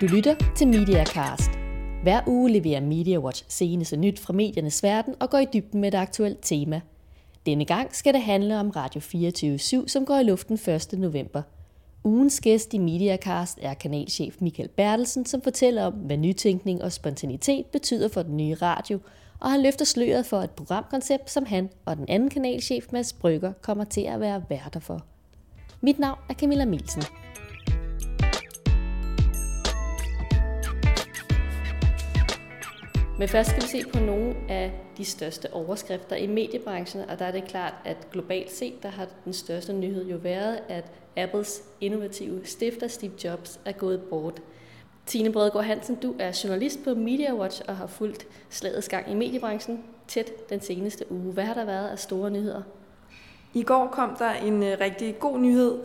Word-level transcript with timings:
Du 0.00 0.06
lytter 0.06 0.34
til 0.56 0.68
MediaCast. 0.68 1.50
Hver 2.02 2.20
uge 2.26 2.50
leverer 2.50 2.80
MediaWatch 2.80 3.44
seneste 3.48 3.96
nyt 3.96 4.20
fra 4.20 4.32
mediernes 4.32 4.82
verden 4.82 5.14
og 5.20 5.30
går 5.30 5.38
i 5.38 5.46
dybden 5.52 5.80
med 5.80 5.88
et 5.88 5.98
aktuelt 5.98 6.38
tema. 6.42 6.80
Denne 7.46 7.64
gang 7.64 7.94
skal 7.96 8.14
det 8.14 8.22
handle 8.22 8.60
om 8.60 8.70
Radio 8.70 9.00
24 9.00 9.58
som 9.88 10.06
går 10.06 10.16
i 10.16 10.22
luften 10.22 10.54
1. 10.54 10.92
november. 10.92 11.42
Ugens 12.04 12.40
gæst 12.40 12.74
i 12.74 12.78
MediaCast 12.78 13.58
er 13.62 13.74
kanalchef 13.74 14.36
Michael 14.40 14.68
Bertelsen, 14.68 15.26
som 15.26 15.42
fortæller 15.42 15.84
om, 15.84 15.92
hvad 15.92 16.16
nytænkning 16.16 16.82
og 16.82 16.92
spontanitet 16.92 17.66
betyder 17.66 18.08
for 18.08 18.22
den 18.22 18.36
nye 18.36 18.54
radio, 18.54 18.98
og 19.40 19.50
han 19.50 19.62
løfter 19.62 19.84
sløret 19.84 20.26
for 20.26 20.36
et 20.36 20.50
programkoncept, 20.50 21.30
som 21.30 21.46
han 21.46 21.68
og 21.84 21.96
den 21.96 22.04
anden 22.08 22.30
kanalchef 22.30 22.86
Mads 22.92 23.12
Brygger 23.12 23.52
kommer 23.62 23.84
til 23.84 24.02
at 24.02 24.20
være 24.20 24.42
værter 24.48 24.80
for. 24.80 25.04
Mit 25.80 25.98
navn 25.98 26.18
er 26.28 26.34
Camilla 26.34 26.64
Milsen. 26.64 27.02
Men 33.20 33.28
først 33.28 33.50
skal 33.50 33.62
vi 33.62 33.68
se 33.68 33.82
på 33.92 33.98
nogle 33.98 34.34
af 34.48 34.72
de 34.96 35.04
største 35.04 35.52
overskrifter 35.52 36.16
i 36.16 36.26
mediebranchen, 36.26 37.10
og 37.10 37.18
der 37.18 37.24
er 37.24 37.30
det 37.30 37.44
klart, 37.44 37.74
at 37.84 38.10
globalt 38.12 38.52
set, 38.52 38.82
der 38.82 38.88
har 38.88 39.06
den 39.24 39.32
største 39.32 39.72
nyhed 39.72 40.06
jo 40.06 40.16
været, 40.16 40.58
at 40.68 40.84
Apples 41.16 41.62
innovative 41.80 42.40
stifter 42.44 42.88
Steve 42.88 43.12
Jobs 43.24 43.60
er 43.64 43.72
gået 43.72 44.00
bort. 44.00 44.42
Tine 45.06 45.32
Bredgaard 45.32 45.64
Hansen, 45.64 45.94
du 45.96 46.14
er 46.18 46.40
journalist 46.44 46.84
på 46.84 46.94
Media 46.94 47.34
Watch 47.34 47.62
og 47.68 47.76
har 47.76 47.86
fulgt 47.86 48.26
slagets 48.50 48.88
gang 48.88 49.10
i 49.10 49.14
mediebranchen 49.14 49.84
tæt 50.08 50.50
den 50.50 50.60
seneste 50.60 51.12
uge. 51.12 51.32
Hvad 51.32 51.44
har 51.44 51.54
der 51.54 51.64
været 51.64 51.88
af 51.88 51.98
store 51.98 52.30
nyheder? 52.30 52.62
I 53.54 53.62
går 53.62 53.86
kom 53.86 54.16
der 54.18 54.32
en 54.32 54.62
øh, 54.62 54.76
rigtig 54.80 55.18
god 55.18 55.38
nyhed, 55.38 55.78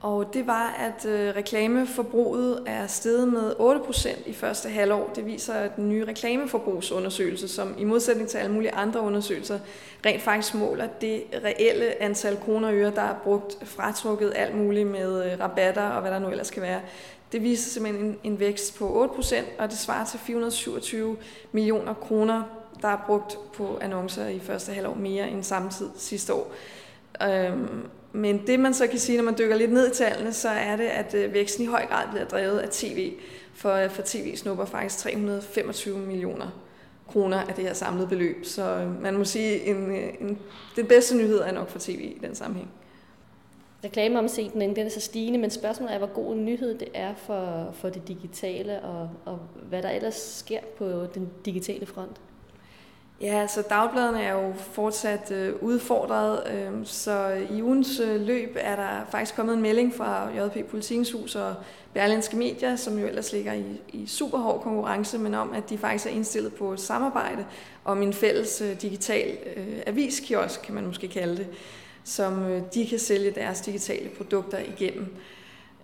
og 0.00 0.34
det 0.34 0.46
var, 0.46 0.76
at 0.78 1.06
øh, 1.06 1.36
reklameforbruget 1.36 2.62
er 2.66 2.86
steget 2.86 3.28
med 3.28 3.52
8% 3.52 4.28
i 4.28 4.32
første 4.32 4.68
halvår. 4.68 5.10
Det 5.16 5.26
viser 5.26 5.68
den 5.68 5.88
nye 5.88 6.04
reklameforbrugsundersøgelse, 6.04 7.48
som 7.48 7.74
i 7.78 7.84
modsætning 7.84 8.28
til 8.28 8.38
alle 8.38 8.52
mulige 8.52 8.74
andre 8.74 9.00
undersøgelser, 9.00 9.58
rent 10.06 10.22
faktisk 10.22 10.54
måler 10.54 10.86
det 11.00 11.22
reelle 11.44 12.02
antal 12.02 12.36
kroner 12.36 12.68
og 12.68 12.74
øre, 12.74 12.90
der 12.90 13.02
er 13.02 13.14
brugt 13.24 13.58
fratrukket 13.62 14.32
alt 14.36 14.56
muligt 14.56 14.88
med 14.88 15.32
øh, 15.32 15.40
rabatter 15.40 15.88
og 15.88 16.00
hvad 16.00 16.10
der 16.10 16.18
nu 16.18 16.28
ellers 16.28 16.50
kan 16.50 16.62
være. 16.62 16.80
Det 17.32 17.42
viser 17.42 17.70
simpelthen 17.70 18.04
en, 18.04 18.18
en 18.24 18.40
vækst 18.40 18.78
på 18.78 19.12
8%, 19.18 19.36
og 19.58 19.70
det 19.70 19.78
svarer 19.78 20.04
til 20.04 20.18
427 20.18 21.16
millioner 21.52 21.94
kroner, 21.94 22.42
der 22.82 22.88
er 22.88 23.04
brugt 23.06 23.38
på 23.54 23.78
annoncer 23.80 24.28
i 24.28 24.38
første 24.38 24.72
halvår 24.72 24.94
mere 24.94 25.30
end 25.30 25.42
samme 25.42 25.70
tid 25.70 25.88
sidste 25.96 26.34
år. 26.34 26.52
Øhm, 27.22 27.88
men 28.12 28.46
det 28.46 28.60
man 28.60 28.74
så 28.74 28.86
kan 28.86 28.98
sige, 28.98 29.16
når 29.16 29.24
man 29.24 29.38
dykker 29.38 29.56
lidt 29.56 29.72
ned 29.72 29.92
i 29.92 29.94
tallene, 29.94 30.32
så 30.32 30.48
er 30.48 30.76
det, 30.76 30.84
at 30.84 31.14
øh, 31.14 31.34
væksten 31.34 31.64
i 31.64 31.66
høj 31.66 31.86
grad 31.86 32.08
bliver 32.10 32.24
drevet 32.24 32.58
af 32.58 32.68
tv. 32.68 33.12
For, 33.54 33.72
øh, 33.72 33.90
for 33.90 34.02
tv 34.04 34.36
snupper 34.36 34.64
faktisk 34.64 34.98
325 34.98 35.98
millioner 35.98 36.50
kroner 37.08 37.36
af 37.36 37.54
det 37.54 37.64
her 37.64 37.72
samlede 37.72 38.08
beløb. 38.08 38.44
Så 38.44 38.62
øh, 38.62 39.02
man 39.02 39.18
må 39.18 39.24
sige, 39.24 39.64
en, 39.64 39.76
en, 40.20 40.38
den 40.76 40.86
bedste 40.86 41.16
nyhed 41.16 41.38
er 41.38 41.52
nok 41.52 41.68
for 41.68 41.78
tv 41.78 42.00
i 42.00 42.18
den 42.22 42.34
sammenhæng. 42.34 42.70
Reklameomsætningen 43.84 44.76
den 44.76 44.86
er 44.86 44.90
så 44.90 45.00
stigende, 45.00 45.38
men 45.38 45.50
spørgsmålet 45.50 45.94
er, 45.94 45.98
hvor 45.98 46.06
god 46.06 46.34
en 46.34 46.44
nyhed 46.44 46.78
det 46.78 46.88
er 46.94 47.14
for, 47.14 47.74
for 47.74 47.88
det 47.88 48.08
digitale, 48.08 48.80
og, 48.80 49.10
og 49.24 49.38
hvad 49.68 49.82
der 49.82 49.90
ellers 49.90 50.14
sker 50.14 50.60
på 50.78 51.06
den 51.14 51.30
digitale 51.44 51.86
front. 51.86 52.20
Ja, 53.20 53.46
så 53.46 53.62
dagbladene 53.62 54.22
er 54.22 54.32
jo 54.32 54.52
fortsat 54.72 55.30
øh, 55.30 55.54
udfordret, 55.60 56.42
øh, 56.52 56.86
så 56.86 57.46
i 57.50 57.62
ugens 57.62 58.00
øh, 58.00 58.20
løb 58.20 58.56
er 58.60 58.76
der 58.76 59.06
faktisk 59.10 59.36
kommet 59.36 59.54
en 59.54 59.62
melding 59.62 59.94
fra 59.94 60.28
JP 60.30 60.70
Politikens 60.70 61.12
Hus 61.12 61.34
og 61.34 61.54
Berlinske 61.94 62.36
Medier, 62.36 62.76
som 62.76 62.98
jo 62.98 63.06
ellers 63.06 63.32
ligger 63.32 63.52
i, 63.52 63.80
i 63.92 64.06
super 64.06 64.38
hård 64.38 64.62
konkurrence, 64.62 65.18
men 65.18 65.34
om, 65.34 65.52
at 65.52 65.70
de 65.70 65.78
faktisk 65.78 66.06
er 66.06 66.10
indstillet 66.10 66.54
på 66.54 66.72
et 66.72 66.80
samarbejde 66.80 67.44
om 67.84 68.02
en 68.02 68.12
fælles 68.12 68.60
øh, 68.60 68.82
digital 68.82 69.38
øh, 69.56 69.82
aviskiosk, 69.86 70.62
kan 70.62 70.74
man 70.74 70.86
måske 70.86 71.08
kalde 71.08 71.36
det, 71.36 71.46
som 72.04 72.42
øh, 72.42 72.62
de 72.74 72.86
kan 72.86 72.98
sælge 72.98 73.30
deres 73.30 73.60
digitale 73.60 74.08
produkter 74.08 74.58
igennem. 74.58 75.06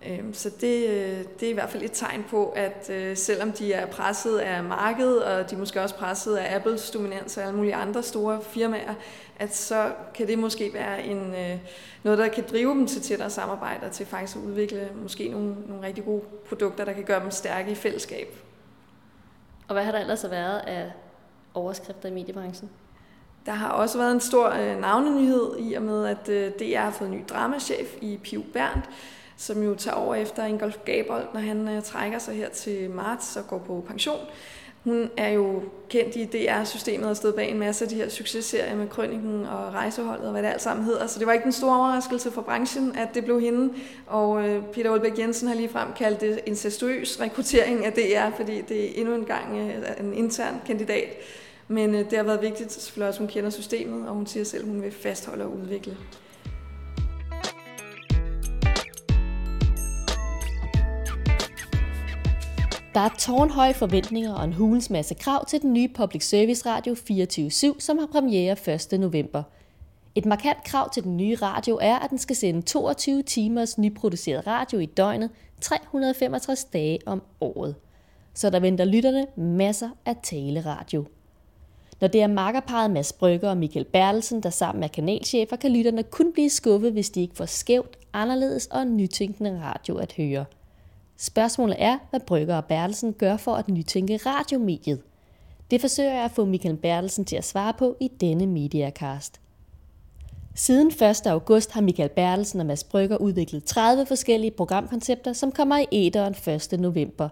Øhm, 0.09 0.33
så 0.33 0.49
det, 0.61 0.89
øh, 0.89 1.23
det 1.39 1.45
er 1.45 1.49
i 1.49 1.53
hvert 1.53 1.69
fald 1.69 1.83
et 1.83 1.91
tegn 1.93 2.25
på, 2.29 2.49
at 2.49 2.89
øh, 2.89 3.17
selvom 3.17 3.51
de 3.51 3.73
er 3.73 3.85
presset 3.85 4.37
af 4.37 4.63
markedet, 4.63 5.23
og 5.23 5.51
de 5.51 5.55
måske 5.55 5.81
også 5.81 5.95
presset 5.95 6.35
af 6.35 6.55
Apples 6.55 6.91
dominans 6.91 7.37
og 7.37 7.43
alle 7.43 7.55
mulige 7.55 7.75
andre 7.75 8.03
store 8.03 8.41
firmaer, 8.41 8.93
at 9.39 9.55
så 9.55 9.91
kan 10.13 10.27
det 10.27 10.39
måske 10.39 10.73
være 10.73 11.03
en, 11.03 11.35
øh, 11.35 11.57
noget, 12.03 12.19
der 12.19 12.27
kan 12.27 12.43
drive 12.51 12.69
dem 12.69 12.87
til 12.87 13.01
tættere 13.01 13.29
samarbejder, 13.29 13.89
til 13.89 14.05
faktisk 14.05 14.37
at 14.37 14.41
udvikle 14.41 14.89
måske 15.03 15.29
nogle, 15.29 15.55
nogle 15.67 15.87
rigtig 15.87 16.05
gode 16.05 16.21
produkter, 16.49 16.85
der 16.85 16.93
kan 16.93 17.03
gøre 17.03 17.23
dem 17.23 17.31
stærke 17.31 17.71
i 17.71 17.75
fællesskab. 17.75 18.27
Og 19.67 19.73
hvad 19.73 19.83
har 19.83 19.91
der 19.91 19.99
ellers 19.99 20.23
været 20.31 20.59
af 20.59 20.91
overskrifter 21.53 22.09
i 22.09 22.11
mediebranchen? 22.11 22.69
Der 23.45 23.51
har 23.51 23.69
også 23.69 23.97
været 23.97 24.11
en 24.11 24.19
stor 24.19 24.49
øh, 24.49 24.79
navnenyhed 24.81 25.55
i 25.59 25.73
og 25.73 25.81
med, 25.81 26.05
at 26.05 26.29
øh, 26.29 26.51
DR 26.51 26.79
har 26.79 26.91
fået 26.91 27.07
en 27.07 27.15
ny 27.15 27.23
dramachef 27.29 27.95
i 28.01 28.19
Piu 28.23 28.43
Berndt, 28.53 28.89
som 29.37 29.63
jo 29.63 29.75
tager 29.75 29.95
over 29.95 30.15
efter 30.15 30.45
Ingolf 30.45 30.77
Gabold, 30.85 31.27
når 31.33 31.39
han 31.39 31.67
øh, 31.67 31.81
trækker 31.83 32.19
sig 32.19 32.35
her 32.35 32.49
til 32.49 32.89
marts 32.89 33.37
og 33.37 33.47
går 33.47 33.57
på 33.57 33.85
pension. 33.87 34.19
Hun 34.85 35.09
er 35.17 35.29
jo 35.29 35.63
kendt 35.89 36.15
i 36.15 36.25
DR-systemet 36.25 37.09
og 37.09 37.17
stået 37.17 37.35
bag 37.35 37.51
en 37.51 37.59
masse 37.59 37.85
af 37.85 37.89
de 37.89 37.95
her 37.95 38.09
successerier 38.09 38.75
med 38.75 38.87
Krønningen 38.87 39.45
og 39.45 39.73
Rejseholdet 39.73 40.25
og 40.25 40.31
hvad 40.31 40.43
det 40.43 40.49
alt 40.49 40.61
sammen 40.61 40.85
hedder. 40.85 41.07
Så 41.07 41.19
det 41.19 41.27
var 41.27 41.33
ikke 41.33 41.45
en 41.45 41.51
stor 41.51 41.75
overraskelse 41.75 42.31
for 42.31 42.41
branchen, 42.41 42.95
at 42.97 43.07
det 43.13 43.23
blev 43.25 43.41
hende. 43.41 43.73
Og 44.07 44.47
øh, 44.47 44.63
Peter 44.73 44.91
Olbæk 44.91 45.19
Jensen 45.19 45.47
har 45.47 45.55
ligefrem 45.55 45.93
kaldt 45.93 46.21
det 46.21 46.39
incestuøs 46.45 47.21
rekruttering 47.21 47.85
af 47.85 47.93
DR, 47.93 48.35
fordi 48.35 48.61
det 48.61 48.85
er 48.85 49.01
endnu 49.01 49.15
en 49.15 49.25
gang 49.25 49.57
øh, 49.57 49.75
en 49.99 50.13
intern 50.13 50.61
kandidat. 50.65 51.17
Men 51.67 51.95
øh, 51.95 52.09
det 52.09 52.17
har 52.17 52.23
været 52.23 52.41
vigtigt, 52.41 52.71
selvfølgelig 52.71 53.07
også, 53.07 53.19
hun 53.19 53.29
kender 53.29 53.49
systemet, 53.49 54.07
og 54.07 54.15
hun 54.15 54.27
siger 54.27 54.43
selv, 54.43 54.63
at 54.63 54.69
hun 54.69 54.81
vil 54.81 54.91
fastholde 54.91 55.43
og 55.43 55.51
udvikle. 55.57 55.97
Der 62.95 63.01
er 63.01 63.09
tårnhøje 63.19 63.73
forventninger 63.73 64.33
og 64.33 64.43
en 64.43 64.53
hulens 64.53 64.89
masse 64.89 65.13
krav 65.13 65.45
til 65.45 65.61
den 65.61 65.73
nye 65.73 65.87
Public 65.87 66.29
Service 66.29 66.69
Radio 66.69 66.93
24-7, 66.93 67.79
som 67.79 67.97
har 67.97 68.05
premiere 68.11 68.57
1. 68.93 68.99
november. 68.99 69.43
Et 70.15 70.25
markant 70.25 70.63
krav 70.63 70.89
til 70.89 71.03
den 71.03 71.17
nye 71.17 71.35
radio 71.35 71.79
er, 71.81 71.99
at 71.99 72.09
den 72.09 72.17
skal 72.17 72.35
sende 72.35 72.61
22 72.61 73.23
timers 73.23 73.77
nyproduceret 73.77 74.47
radio 74.47 74.79
i 74.79 74.85
døgnet, 74.85 75.29
365 75.61 76.63
dage 76.63 76.99
om 77.05 77.21
året. 77.41 77.75
Så 78.33 78.49
der 78.49 78.59
venter 78.59 78.85
lytterne 78.85 79.27
masser 79.37 79.89
af 80.05 80.15
taleradio. 80.23 81.05
Når 82.01 82.07
det 82.07 82.21
er 82.21 82.27
makkerparet 82.27 82.91
Mads 82.91 83.13
Brygger 83.13 83.49
og 83.49 83.57
Michael 83.57 83.85
Bertelsen, 83.85 84.43
der 84.43 84.49
sammen 84.49 84.83
er 84.83 84.87
kanalchefer, 84.87 85.55
kan 85.55 85.71
lytterne 85.71 86.03
kun 86.03 86.33
blive 86.33 86.49
skuffet, 86.49 86.91
hvis 86.91 87.09
de 87.09 87.21
ikke 87.21 87.35
får 87.35 87.45
skævt, 87.45 87.97
anderledes 88.13 88.67
og 88.67 88.87
nytænkende 88.87 89.61
radio 89.63 89.97
at 89.97 90.13
høre– 90.13 90.45
Spørgsmålet 91.17 91.75
er, 91.79 91.97
hvad 92.09 92.19
Brygger 92.19 92.55
og 92.55 92.65
Bertelsen 92.65 93.13
gør 93.13 93.37
for 93.37 93.55
at 93.55 93.69
nytænke 93.69 94.17
radiomediet. 94.17 95.01
Det 95.71 95.81
forsøger 95.81 96.13
jeg 96.13 96.25
at 96.25 96.31
få 96.31 96.45
Michael 96.45 96.77
Bertelsen 96.77 97.25
til 97.25 97.35
at 97.35 97.45
svare 97.45 97.73
på 97.73 97.97
i 97.99 98.07
denne 98.07 98.47
Mediacast. 98.47 99.41
Siden 100.55 100.87
1. 100.87 101.27
august 101.27 101.71
har 101.71 101.81
Michael 101.81 102.09
Bertelsen 102.09 102.59
og 102.59 102.65
Mads 102.65 102.83
Brygger 102.83 103.17
udviklet 103.17 103.63
30 103.63 104.05
forskellige 104.05 104.51
programkoncepter, 104.51 105.33
som 105.33 105.51
kommer 105.51 105.77
i 105.77 105.85
æderen 105.91 106.35
1. 106.73 106.79
november. 106.79 107.29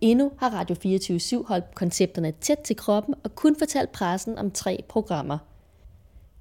Endnu 0.00 0.32
har 0.38 0.50
Radio 0.50 0.76
24 0.76 1.44
holdt 1.48 1.74
koncepterne 1.74 2.32
tæt 2.40 2.58
til 2.58 2.76
kroppen 2.76 3.14
og 3.24 3.34
kun 3.34 3.56
fortalt 3.58 3.92
pressen 3.92 4.38
om 4.38 4.50
tre 4.50 4.84
programmer. 4.88 5.38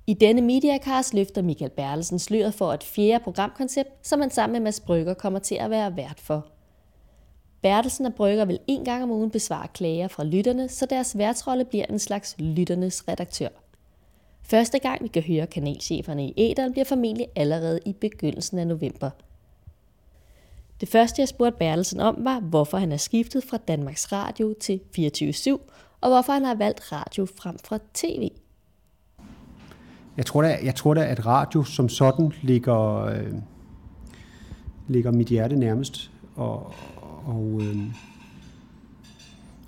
I 0.08 0.14
denne 0.14 0.42
Mediacast 0.42 1.14
løfter 1.14 1.42
Michael 1.42 1.72
Bertelsen 1.72 2.20
sløret 2.20 2.54
for 2.54 2.74
et 2.74 2.84
fjerde 2.84 3.24
programkoncept, 3.24 4.08
som 4.08 4.22
han 4.22 4.32
sammen 4.32 4.54
med 4.54 4.60
Mads 4.60 4.80
Brygger 4.80 5.14
kommer 5.14 5.40
til 5.40 5.56
at 5.56 5.70
være 5.70 5.96
vært 5.96 6.20
for. 6.20 6.48
Bertelsen 7.62 8.06
og 8.06 8.14
Brygger 8.14 8.46
vil 8.46 8.60
en 8.68 8.86
gang 8.86 9.04
om 9.04 9.12
ugen 9.12 9.32
besvare 9.32 9.68
klager 9.68 10.08
fra 10.08 10.24
lytterne, 10.24 10.70
så 10.70 10.86
deres 10.86 11.18
værtsrolle 11.18 11.66
bliver 11.66 11.86
en 11.86 12.00
slags 12.00 12.36
lytternes 12.40 13.08
redaktør. 13.08 13.50
Første 14.42 14.80
gang 14.80 15.04
vi 15.04 15.08
kan 15.08 15.24
høre 15.24 15.48
kanalcheferne 15.48 16.28
i 16.28 16.34
æderen 16.38 16.72
bliver 16.72 16.86
formentlig 16.86 17.28
allerede 17.36 17.80
i 17.86 17.94
begyndelsen 17.94 18.60
af 18.60 18.68
november. 18.68 19.10
Det 20.82 20.90
første 20.90 21.22
jeg 21.22 21.28
spurgte 21.28 21.58
Bertelsen 21.58 22.00
om 22.00 22.16
var, 22.20 22.40
hvorfor 22.40 22.78
han 22.78 22.92
er 22.92 22.98
skiftet 22.98 23.44
fra 23.44 23.58
Danmarks 23.58 24.12
Radio 24.12 24.54
til 24.60 24.80
24-7, 24.98 25.52
og 26.02 26.10
hvorfor 26.10 26.34
han 26.34 26.46
har 26.46 26.56
valgt 26.56 26.92
radio 26.92 27.26
frem 27.26 27.58
for 27.66 27.80
tv. 27.94 28.30
Jeg 30.18 30.26
tror 30.26 30.42
da, 30.42 30.58
jeg 30.64 30.76
tror 30.76 30.94
da 30.94 31.06
at 31.06 31.26
radio 31.26 31.64
som 31.64 31.90
sådan 31.90 32.32
ligger, 32.42 33.06
øh, 33.06 33.34
ligger 34.88 35.12
mit 35.12 35.28
hjerte 35.28 35.56
nærmest. 35.56 36.12
Og, 36.36 36.74
og, 37.30 37.62
øh, 37.62 37.78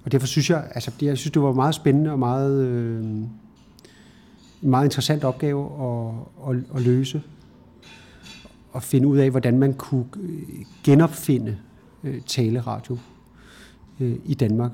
og 0.06 0.12
derfor 0.12 0.28
synes 0.28 0.50
jeg, 0.50 0.72
altså, 0.76 0.92
jeg 1.02 1.18
synes, 1.18 1.32
det 1.32 1.42
var 1.42 1.54
meget 1.54 1.76
spændende 1.76 2.12
og 2.12 2.20
meget, 2.20 2.62
øh, 2.62 3.06
meget 4.62 4.86
interessant 4.86 5.24
opgave 5.24 5.66
at, 5.66 6.14
at, 6.50 6.64
at 6.76 6.82
løse. 6.82 7.24
Og 8.72 8.84
finde 8.84 9.08
ud 9.08 9.18
af, 9.18 9.30
hvordan 9.30 9.60
man 9.60 9.74
kunne 9.74 10.06
øh, 10.22 10.66
genopfinde 10.84 11.58
øh, 12.04 12.22
taleradio. 12.22 12.98
øh, 14.00 14.18
i 14.26 14.34
Danmark. 14.34 14.72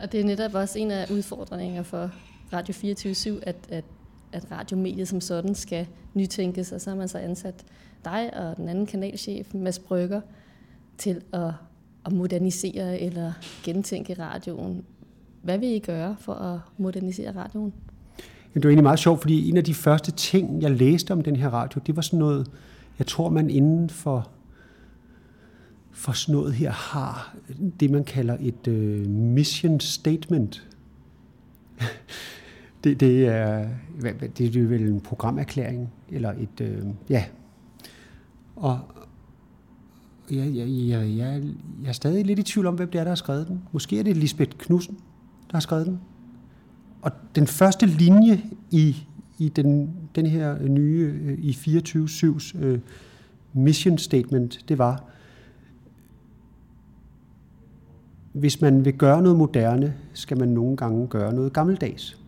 Og 0.00 0.12
det 0.12 0.20
er 0.20 0.24
netop 0.24 0.54
også 0.54 0.78
en 0.78 0.90
af 0.90 1.10
udfordringerne 1.10 1.84
for 1.84 2.10
Radio 2.52 2.74
24 2.74 3.44
at, 3.44 3.56
at, 3.68 3.84
at 4.32 4.52
radiomediet 4.52 5.08
som 5.08 5.20
sådan 5.20 5.54
skal 5.54 5.86
nytænkes, 6.14 6.72
og 6.72 6.80
så 6.80 6.90
har 6.90 6.96
man 6.96 7.08
så 7.08 7.18
ansat 7.18 7.64
dig 8.04 8.36
og 8.36 8.56
den 8.56 8.68
anden 8.68 8.86
kanalchef, 8.86 9.54
Mads 9.54 9.78
Brygger, 9.78 10.20
til 10.98 11.20
at, 11.32 11.52
at 12.06 12.12
modernisere 12.12 13.00
eller 13.00 13.32
gentænke 13.64 14.14
radioen. 14.18 14.84
Hvad 15.42 15.58
vil 15.58 15.68
I 15.68 15.78
gøre 15.78 16.16
for 16.18 16.34
at 16.34 16.60
modernisere 16.78 17.36
radioen? 17.36 17.72
Det 18.54 18.64
var 18.64 18.70
egentlig 18.70 18.82
meget 18.82 18.98
sjovt, 18.98 19.20
fordi 19.20 19.48
en 19.48 19.56
af 19.56 19.64
de 19.64 19.74
første 19.74 20.12
ting, 20.12 20.62
jeg 20.62 20.70
læste 20.70 21.12
om 21.12 21.22
den 21.22 21.36
her 21.36 21.48
radio, 21.48 21.80
det 21.86 21.96
var 21.96 22.02
sådan 22.02 22.18
noget, 22.18 22.50
jeg 22.98 23.06
tror, 23.06 23.28
man 23.30 23.50
inden 23.50 23.90
for, 23.90 24.30
for 25.90 26.12
sådan 26.12 26.34
noget 26.34 26.54
her 26.54 26.70
har 26.70 27.36
det, 27.80 27.90
man 27.90 28.04
kalder 28.04 28.36
et 28.40 28.68
øh, 28.68 29.06
mission 29.06 29.80
statement. 29.80 30.68
det, 32.84 33.00
det, 33.00 33.26
er, 33.26 33.68
det 34.38 34.56
er 34.56 34.66
vel 34.66 34.82
en 34.82 35.00
programerklæring, 35.00 35.92
eller 36.08 36.32
et, 36.32 36.60
øh, 36.60 36.82
ja. 37.10 37.24
Og 38.56 38.80
jeg, 40.30 40.56
jeg, 40.56 40.68
jeg, 40.68 41.16
jeg, 41.16 41.42
jeg 41.82 41.88
er 41.88 41.92
stadig 41.92 42.26
lidt 42.26 42.38
i 42.38 42.42
tvivl 42.42 42.66
om, 42.66 42.74
hvem 42.74 42.90
det 42.90 42.98
er, 42.98 43.04
der 43.04 43.10
har 43.10 43.16
skrevet 43.16 43.48
den. 43.48 43.62
Måske 43.72 43.98
er 43.98 44.02
det 44.02 44.16
Lisbeth 44.16 44.56
Knudsen, 44.58 44.94
der 45.50 45.52
har 45.52 45.60
skrevet 45.60 45.86
den. 45.86 46.00
Og 47.02 47.12
den 47.34 47.46
første 47.46 47.86
linje 47.86 48.42
i, 48.70 48.96
i 49.38 49.48
den, 49.48 49.90
den 50.14 50.26
her 50.26 50.68
nye, 50.68 51.14
øh, 51.22 51.38
i 51.38 51.50
24-7's 51.50 52.58
uh, 52.58 52.64
øh, 52.64 52.78
mission 53.52 53.98
statement, 53.98 54.64
det 54.68 54.78
var, 54.78 55.04
hvis 58.32 58.60
man 58.60 58.84
vil 58.84 58.94
gøre 58.94 59.22
noget 59.22 59.38
moderne, 59.38 59.94
skal 60.12 60.38
man 60.38 60.48
nogle 60.48 60.76
gange 60.76 61.06
gøre 61.06 61.32
noget 61.34 61.52
gammeldags. 61.52 62.18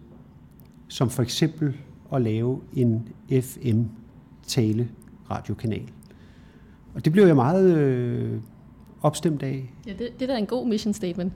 Som 0.89 1.11
for 1.11 1.23
eksempel 1.23 1.77
at 2.13 2.23
lave 2.23 2.61
en 2.75 3.09
FM-tale 3.31 4.89
radiokanal. 5.31 5.89
Og 6.95 7.05
det 7.05 7.13
blev 7.13 7.27
jeg 7.27 7.37
meget 7.37 7.77
øh, 7.77 8.41
opstemt 9.03 9.43
af. 9.43 9.73
Ja, 9.87 9.93
det, 9.93 10.09
det 10.21 10.31
er 10.31 10.35
da 10.35 10.39
en 10.39 10.47
god 10.47 10.69
mission 10.69 10.95
statement. 10.95 11.33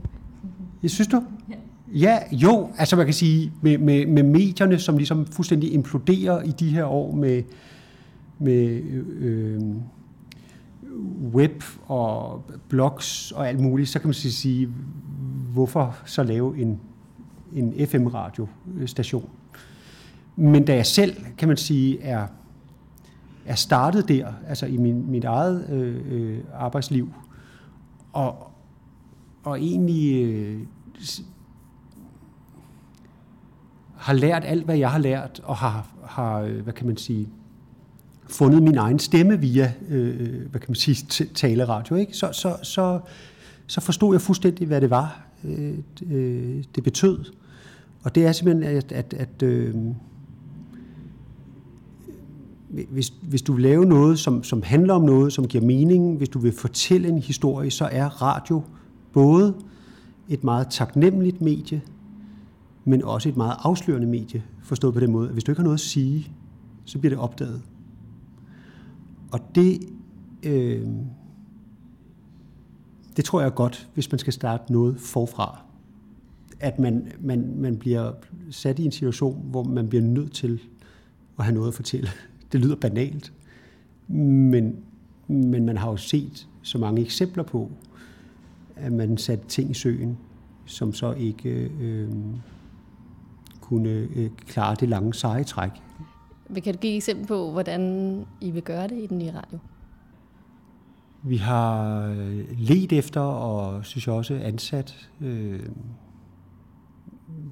Jeg 0.83 0.91
synes 0.91 1.09
du? 1.09 1.23
Ja. 1.51 1.55
Ja, 1.95 2.19
jo, 2.33 2.71
altså 2.79 2.97
man 2.97 3.05
kan 3.05 3.15
sige, 3.15 3.53
med, 3.63 3.79
med, 3.79 4.07
med 4.07 4.23
medierne, 4.23 4.79
som 4.79 4.97
ligesom 4.97 5.27
fuldstændig 5.27 5.73
imploderer 5.73 6.43
i 6.43 6.51
de 6.51 6.69
her 6.69 6.85
år 6.85 7.15
med, 7.15 7.43
med 8.39 8.83
øh, 9.19 9.61
web 11.35 11.63
og 11.87 12.45
blogs 12.69 13.33
og 13.33 13.49
alt 13.49 13.61
muligt, 13.61 13.89
så 13.89 13.99
kan 13.99 14.09
man 14.09 14.15
sige, 14.15 14.69
hvorfor 15.53 15.97
så 16.05 16.23
lave 16.23 16.59
en, 16.59 16.81
en 17.55 17.87
FM-radiostation? 17.87 19.29
Men 20.37 20.65
da 20.65 20.75
jeg 20.75 20.87
selv, 20.87 21.17
kan 21.39 21.49
man 21.49 21.57
sige, 21.57 22.01
er, 22.01 22.27
er 23.47 23.55
startet 23.55 24.09
der, 24.09 24.33
altså 24.49 24.67
i 24.67 24.77
min, 24.77 25.11
mit 25.11 25.25
eget 25.25 25.71
øh, 25.71 26.00
øh 26.11 26.39
arbejdsliv, 26.55 27.12
og, 28.12 28.50
og 29.44 29.61
egentlig 29.61 30.25
øh, 30.25 30.61
har 33.97 34.12
lært 34.12 34.44
alt, 34.44 34.65
hvad 34.65 34.77
jeg 34.77 34.91
har 34.91 34.99
lært, 34.99 35.41
og 35.44 35.56
har, 35.56 35.87
har 36.05 36.41
øh, 36.41 36.61
hvad 36.61 36.73
kan 36.73 36.87
man 36.87 36.97
sige, 36.97 37.29
fundet 38.29 38.62
min 38.62 38.77
egen 38.77 38.99
stemme 38.99 39.41
via, 39.41 39.73
øh, 39.89 40.21
øh 40.21 40.50
hvad 40.50 40.61
kan 40.61 40.71
man 40.71 40.75
sige, 40.75 41.27
taleradio, 41.35 41.97
ikke? 41.97 42.17
Så, 42.17 42.33
så, 42.33 42.56
så, 42.62 43.00
så 43.67 43.81
forstod 43.81 44.15
jeg 44.15 44.21
fuldstændig, 44.21 44.67
hvad 44.67 44.81
det 44.81 44.91
var, 44.91 45.27
øh, 45.44 46.65
det 46.75 46.85
betød. 46.85 47.25
Og 48.05 48.15
det 48.15 48.27
er 48.27 48.33
simpelthen, 48.33 48.77
at, 48.77 48.93
at, 48.93 49.15
at 49.15 49.43
øh, 49.43 49.75
hvis, 52.93 53.09
hvis 53.23 53.43
du 53.43 53.53
vil 53.53 53.62
lave 53.62 53.85
noget, 53.85 54.19
som, 54.19 54.43
som 54.43 54.62
handler 54.62 54.94
om 54.94 55.03
noget, 55.03 55.33
som 55.33 55.49
giver 55.49 55.65
mening, 55.65 56.17
hvis 56.17 56.29
du 56.29 56.39
vil 56.39 56.53
fortælle 56.53 57.09
en 57.09 57.19
historie, 57.19 57.71
så 57.71 57.89
er 57.93 58.23
radio 58.23 58.62
både 59.12 59.55
et 60.29 60.44
meget 60.44 60.67
taknemmeligt 60.71 61.41
medie, 61.41 61.83
men 62.85 63.05
også 63.05 63.29
et 63.29 63.37
meget 63.37 63.56
afslørende 63.59 64.06
medie, 64.06 64.43
forstået 64.62 64.94
på 64.94 65.00
den 65.00 65.12
måde, 65.12 65.29
at 65.29 65.33
hvis 65.33 65.44
du 65.44 65.53
ikke 65.53 65.59
har 65.59 65.65
noget 65.65 65.77
at 65.77 65.81
sige, 65.81 66.33
så 66.85 66.99
bliver 66.99 67.11
det 67.11 67.19
opdaget. 67.19 67.62
Og 69.33 69.41
det, 69.55 69.79
øh, 70.43 70.89
det 73.17 73.25
tror 73.25 73.41
jeg 73.41 73.47
er 73.47 73.55
godt, 73.55 73.89
hvis 73.94 74.12
man 74.12 74.19
skal 74.19 74.33
starte 74.33 74.73
noget 74.73 75.00
forfra. 75.00 75.61
At 76.61 76.79
man, 76.79 77.12
man, 77.21 77.55
man 77.56 77.77
bliver 77.77 78.12
sat 78.50 78.79
i 78.79 78.85
en 78.85 78.93
situation, 78.93 79.47
hvor 79.50 79.62
man 79.62 79.89
bliver 79.89 80.03
nødt 80.03 80.33
til 80.33 80.61
at 81.39 81.44
have 81.44 81.55
noget 81.55 81.69
at 81.69 81.75
fortælle. 81.75 82.09
Det 82.53 82.61
lyder 82.61 82.77
banalt, 82.77 83.33
men, 84.09 84.77
men 85.29 85.67
man 85.67 85.77
har 85.77 85.91
jo 85.91 85.97
set 85.97 86.49
så 86.63 86.79
mange 86.79 87.03
eksempler 87.03 87.43
på, 87.43 87.71
at 88.77 88.93
man 88.93 89.19
satte 89.19 89.49
ting 89.49 89.71
i 89.71 89.75
søen, 89.75 90.19
som 90.67 90.93
så 90.93 91.13
ikke 91.13 91.71
øh, 91.81 92.09
kunne 93.61 93.91
øh, 93.91 94.31
klare 94.47 94.77
det 94.81 94.89
lange 94.89 95.15
seje 95.15 95.45
træk. 95.45 95.71
Kan 96.65 96.75
du 96.75 96.81
give 96.81 96.93
et 96.93 96.97
eksempel 96.97 97.27
på, 97.27 97.51
hvordan 97.51 98.25
I 98.41 98.51
vil 98.51 98.63
gøre 98.63 98.89
det 98.89 98.99
i 98.99 99.07
den 99.07 99.19
nye 99.19 99.31
radio? 99.31 99.59
Vi 101.23 101.37
har 101.37 102.03
øh, 102.07 102.59
let 102.59 102.93
efter, 102.93 103.21
og 103.21 103.85
synes 103.85 104.07
jeg 104.07 104.15
også 104.15 104.35
ansat, 104.35 105.09
øh, 105.21 105.61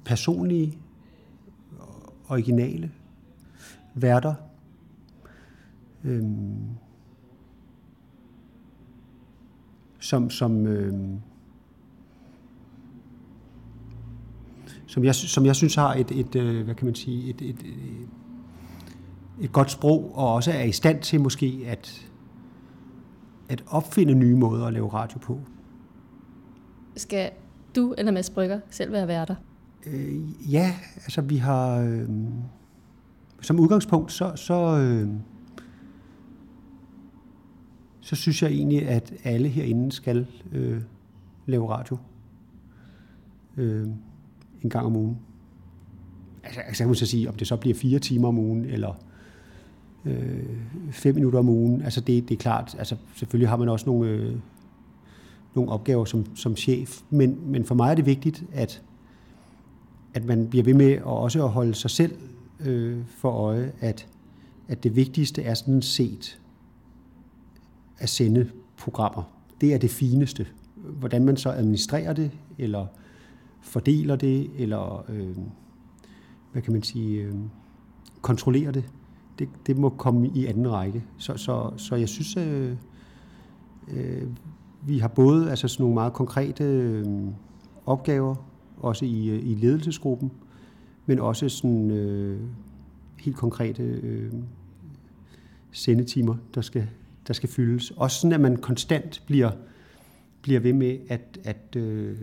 personlige, 0.05 0.79
originale 2.29 2.91
værter. 3.95 4.35
Øh, 6.05 6.23
som, 9.99 10.31
som 10.31 10.67
øh, 10.67 10.95
som 14.91 15.05
jeg, 15.05 15.15
som 15.15 15.47
jeg 15.47 15.57
synes 15.57 15.75
har 15.75 15.95
et, 15.95 16.11
et, 16.11 16.37
øh, 16.37 16.65
hvad 16.65 16.75
kan 16.75 16.85
man 16.85 16.95
sige, 16.95 17.31
et, 17.31 17.43
et, 17.43 17.49
et, 17.51 18.09
et 19.41 19.53
godt 19.53 19.71
sprog, 19.71 20.17
og 20.17 20.35
også 20.35 20.53
er 20.53 20.63
i 20.63 20.73
stand 20.73 21.03
til 21.03 21.21
måske 21.21 21.65
at, 21.67 22.11
at 23.49 23.65
opfinde 23.67 24.15
nye 24.15 24.37
måder 24.37 24.67
at 24.67 24.73
lave 24.73 24.89
radio 24.89 25.19
på. 25.19 25.41
Skal 26.97 27.31
du 27.77 27.95
eller 27.99 28.13
Mads 28.13 28.31
Brygger 28.31 28.61
selv 28.71 28.93
være 28.93 29.09
værter? 29.09 29.35
Øh, 29.87 30.53
ja, 30.53 30.75
altså 30.97 31.21
vi 31.21 31.37
har... 31.37 31.81
Øh, 31.81 32.09
som 33.41 33.61
udgangspunkt, 33.61 34.13
så, 34.13 34.33
så, 34.37 34.79
øh, 34.79 35.09
så 38.01 38.17
synes 38.17 38.43
jeg 38.43 38.51
egentlig, 38.51 38.89
at 38.89 39.13
alle 39.25 39.49
herinde 39.49 39.93
skal 39.93 40.27
øh, 40.53 40.81
lave 41.47 41.71
radio. 41.71 41.97
Øh, 43.57 43.89
en 44.63 44.71
gang 44.71 44.87
om 44.87 44.97
ugen. 44.97 45.19
Altså, 46.45 46.61
altså 46.61 46.83
kan 46.83 46.89
man 46.89 46.95
så 46.95 47.07
sige, 47.07 47.29
om 47.29 47.35
det 47.35 47.47
så 47.47 47.57
bliver 47.57 47.75
fire 47.75 47.99
timer 47.99 48.29
om 48.29 48.39
ugen, 48.39 48.65
eller 48.65 48.95
øh, 50.05 50.45
fem 50.91 51.15
minutter 51.15 51.39
om 51.39 51.49
ugen. 51.49 51.83
Altså 51.83 52.01
det, 52.01 52.29
det 52.29 52.35
er 52.35 52.39
klart, 52.39 52.75
altså 52.79 52.97
selvfølgelig 53.15 53.49
har 53.49 53.57
man 53.57 53.69
også 53.69 53.87
nogle, 53.87 54.11
øh, 54.11 54.37
nogle 55.55 55.71
opgaver 55.71 56.05
som, 56.05 56.37
som 56.37 56.57
chef, 56.57 57.01
men, 57.11 57.39
men 57.47 57.65
for 57.65 57.75
mig 57.75 57.91
er 57.91 57.95
det 57.95 58.07
vigtigt, 58.07 58.45
at, 58.53 58.83
at 60.15 60.25
man 60.25 60.49
bliver 60.49 60.65
ved 60.65 60.75
med 60.75 60.93
at 60.93 61.03
også 61.03 61.45
at 61.45 61.51
holde 61.51 61.75
sig 61.75 61.91
selv 61.91 62.13
øh, 62.61 62.99
for 63.07 63.31
øje, 63.31 63.73
at, 63.81 64.07
at 64.69 64.85
det 64.85 64.97
vigtigste 64.97 65.43
er 65.43 65.55
sådan 65.55 65.83
set 65.83 66.40
at 68.01 68.09
sende 68.09 68.51
programmer. 68.77 69.23
Det 69.61 69.75
er 69.75 69.79
det 69.79 69.91
fineste. 69.91 70.47
Hvordan 70.75 71.25
man 71.25 71.37
så 71.37 71.51
administrerer 71.51 72.13
det, 72.13 72.31
eller 72.59 72.87
fordeler 73.61 74.17
det, 74.17 74.51
eller 74.57 75.05
øh, 75.09 75.37
hvad 76.53 76.63
kan 76.63 76.73
man 76.73 76.83
sige, 76.83 77.23
øh, 77.23 77.35
kontrollerer 78.23 78.71
det, 78.71 78.85
det, 79.39 79.49
det 79.67 79.79
må 79.79 79.89
komme 79.89 80.31
i 80.35 80.47
anden 80.47 80.71
række. 80.71 81.05
Så, 81.19 81.37
så, 81.37 81.71
så 81.77 81.97
jeg 81.97 82.09
synes, 82.09 82.37
øh, 82.37 82.77
øh, 83.89 84.29
vi 84.87 84.99
har 84.99 85.09
både 85.09 85.51
altså 85.51 85.69
sådan 85.69 85.83
nogle 85.85 85.95
meget 85.95 86.13
konkrete 86.13 86.65
øh, 86.65 87.07
opgaver, 87.87 88.35
også 88.77 89.05
i, 89.05 89.29
øh, 89.29 89.51
i 89.51 89.55
ledelsesgruppen, 89.55 90.31
men 91.07 91.19
også 91.19 91.49
sådan 91.49 91.91
øh, 91.91 92.41
helt 93.19 93.37
konkrete 93.37 93.83
øh, 93.83 94.33
sendetimer, 95.73 96.37
der 96.55 96.61
skal, 96.61 96.89
der 97.31 97.35
skal 97.35 97.49
fyldes. 97.49 97.91
Også 97.91 98.21
sådan, 98.21 98.33
at 98.33 98.41
man 98.41 98.57
konstant 98.57 99.23
bliver, 99.27 99.51
bliver 100.43 100.61
ved 100.61 100.73
med 100.73 100.99
at, 101.09 101.39
at 101.45 101.77
øh, 101.77 102.19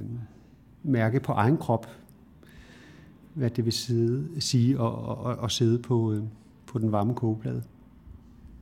mærke 0.83 1.19
på 1.19 1.31
egen 1.31 1.57
krop, 1.57 1.87
hvad 3.33 3.49
det 3.49 3.65
vil 3.65 3.73
sidde, 3.73 4.41
sige 4.41 4.79
og, 4.79 5.17
og, 5.17 5.35
og 5.35 5.51
sidde 5.51 5.79
på, 5.79 6.13
øh, 6.13 6.23
på 6.65 6.79
den 6.79 6.91
varme 6.91 7.15
kogeplade. 7.15 7.63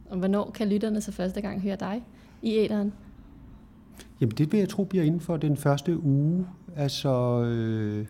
Og 0.10 0.18
hvornår 0.18 0.52
kan 0.52 0.70
lytterne 0.70 1.02
så 1.02 1.12
første 1.12 1.42
gang 1.42 1.62
høre 1.62 1.76
dig 1.76 2.04
i 2.42 2.58
æderen? 2.58 2.94
Jamen 4.22 4.36
det 4.36 4.52
vil 4.52 4.58
jeg 4.58 4.70
tro 4.70 4.84
bliver 4.84 5.04
inden 5.04 5.22
for 5.22 5.38
den 5.38 5.58
første 5.58 6.04
uge. 6.04 6.48
Altså, 6.76 7.42
øh, 7.44 8.06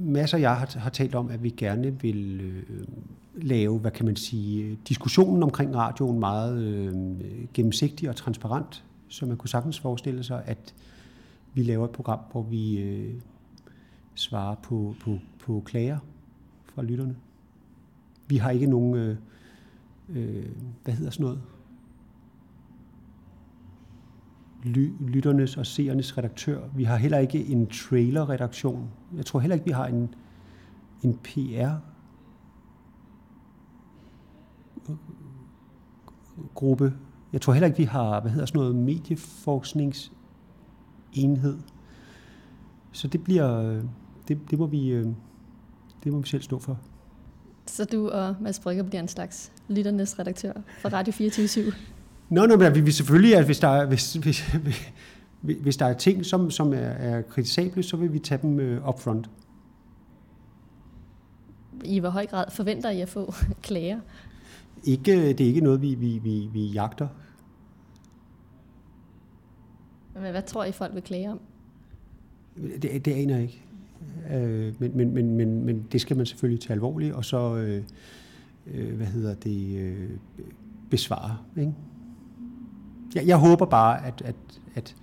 masser 0.00 0.38
jeg 0.38 0.56
har, 0.56 0.78
har 0.78 0.90
talt 0.90 1.14
om, 1.14 1.30
at 1.30 1.42
vi 1.42 1.50
gerne 1.50 2.00
vil 2.00 2.40
øh, 2.40 2.86
lave, 3.42 3.78
hvad 3.78 3.90
kan 3.90 4.06
man 4.06 4.16
sige, 4.16 4.78
diskussionen 4.88 5.42
omkring 5.42 5.76
radioen 5.76 6.20
meget 6.20 6.62
øh, 6.62 6.94
gennemsigtig 7.54 8.08
og 8.08 8.16
transparent, 8.16 8.84
så 9.08 9.26
man 9.26 9.36
kunne 9.36 9.50
sagtens 9.50 9.80
forestille 9.80 10.24
sig, 10.24 10.42
at 10.46 10.74
vi 11.54 11.62
laver 11.62 11.84
et 11.84 11.90
program, 11.90 12.18
hvor 12.32 12.42
vi 12.42 12.78
øh, 12.80 13.14
svarer 14.14 14.54
på, 14.54 14.94
på, 15.00 15.18
på 15.38 15.62
klager 15.64 15.98
fra 16.64 16.82
lytterne. 16.82 17.16
Vi 18.28 18.36
har 18.36 18.50
ikke 18.50 18.66
nogen, 18.66 18.94
øh, 18.94 19.16
øh, 20.08 20.46
hvad 20.84 20.94
hedder 20.94 21.10
sådan 21.10 21.24
noget, 21.24 21.40
ly, 24.64 24.90
lytternes 25.00 25.56
og 25.56 25.66
seernes 25.66 26.18
redaktør. 26.18 26.60
Vi 26.76 26.84
har 26.84 26.96
heller 26.96 27.18
ikke 27.18 27.46
en 27.46 27.66
trailer-redaktion. 27.66 28.90
Jeg 29.16 29.26
tror 29.26 29.40
heller 29.40 29.54
ikke, 29.54 29.66
vi 29.66 29.72
har 29.72 29.86
en, 29.86 30.14
en 31.02 31.18
PR 31.24 31.74
gruppe. 36.54 36.92
Jeg 37.32 37.40
tror 37.40 37.52
heller 37.52 37.66
ikke, 37.66 37.78
vi 37.78 37.84
har, 37.84 38.20
hvad 38.20 38.30
hedder 38.30 38.46
sådan 38.46 38.58
noget, 38.58 38.76
medieforskningsenhed. 38.76 41.58
Så 42.92 43.08
det 43.08 43.24
bliver, 43.24 43.80
det, 44.28 44.38
det 44.50 44.58
må 44.58 44.66
vi, 44.66 44.92
det 46.04 46.12
må 46.12 46.18
vi 46.18 46.28
selv 46.28 46.42
stå 46.42 46.58
for. 46.58 46.78
Så 47.66 47.84
du 47.84 48.08
og 48.08 48.34
Mads 48.40 48.60
Brygger 48.60 48.82
bliver 48.82 49.02
en 49.02 49.08
slags 49.08 49.52
lytternes 49.68 50.18
redaktør 50.18 50.52
for 50.78 50.88
Radio 50.88 51.12
24 51.12 51.72
Nå, 52.30 52.46
nå, 52.46 52.56
men 52.56 52.74
vi 52.74 52.80
vil 52.80 52.92
selvfølgelig, 52.92 53.36
at 53.36 53.44
hvis 53.44 53.58
der, 53.58 53.68
er, 53.68 53.86
hvis, 53.86 54.14
hvis, 54.14 54.54
hvis 55.40 55.76
der 55.76 55.86
er 55.86 55.94
ting, 55.94 56.26
som, 56.26 56.50
som 56.50 56.72
er, 56.72 56.78
er 56.78 57.22
kritisable, 57.22 57.82
så 57.82 57.96
vil 57.96 58.12
vi 58.12 58.18
tage 58.18 58.42
dem 58.42 58.78
uh, 58.78 58.88
upfront. 58.88 59.30
I 61.84 61.98
hvor 61.98 62.08
høj 62.08 62.26
grad 62.26 62.44
forventer 62.50 62.90
I 62.90 63.00
at 63.00 63.08
få 63.08 63.34
klager? 63.62 64.00
Ikke, 64.84 65.28
det 65.28 65.40
er 65.40 65.46
ikke 65.46 65.60
noget, 65.60 65.82
vi, 65.82 65.94
vi, 65.94 66.18
vi, 66.18 66.48
vi 66.52 66.66
jagter. 66.66 67.08
Men 70.14 70.30
hvad 70.30 70.42
tror 70.42 70.64
I, 70.64 70.72
folk 70.72 70.94
vil 70.94 71.02
klage 71.02 71.30
om? 71.30 71.40
Det, 72.82 73.04
det 73.04 73.12
aner 73.12 73.34
jeg 73.34 73.42
ikke. 73.42 73.62
Øh, 74.32 74.74
men, 74.78 74.96
men, 74.96 75.14
men, 75.14 75.36
men, 75.36 75.64
men 75.64 75.86
det 75.92 76.00
skal 76.00 76.16
man 76.16 76.26
selvfølgelig 76.26 76.60
tage 76.60 76.72
alvorligt, 76.72 77.14
og 77.14 77.24
så, 77.24 77.56
øh, 77.56 77.82
øh, 78.66 78.96
hvad 78.96 79.06
hedder 79.06 79.34
det, 79.34 79.78
øh, 79.78 80.10
besvare. 80.90 81.36
Ikke? 81.56 81.74
Jeg, 83.14 83.26
jeg 83.26 83.36
håber 83.36 83.66
bare, 83.66 84.06
at, 84.06 84.22
at, 84.24 84.36
at 84.74 84.96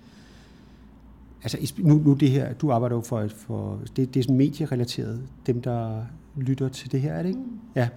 altså 1.42 1.72
nu, 1.78 1.94
nu 1.94 2.14
det 2.14 2.30
her, 2.30 2.52
du 2.52 2.72
arbejder 2.72 2.96
jo 2.96 3.02
for, 3.02 3.28
for 3.28 3.80
det, 3.96 4.14
det 4.14 4.20
er 4.20 4.24
sådan 4.24 4.36
medierelateret, 4.36 5.28
dem 5.46 5.62
der 5.62 6.02
lytter 6.36 6.68
til 6.68 6.92
det 6.92 7.00
her, 7.00 7.12
er 7.12 7.22
det 7.22 7.28
ikke? 7.28 7.40
Mm. 7.40 7.58
Ja. 7.76 7.88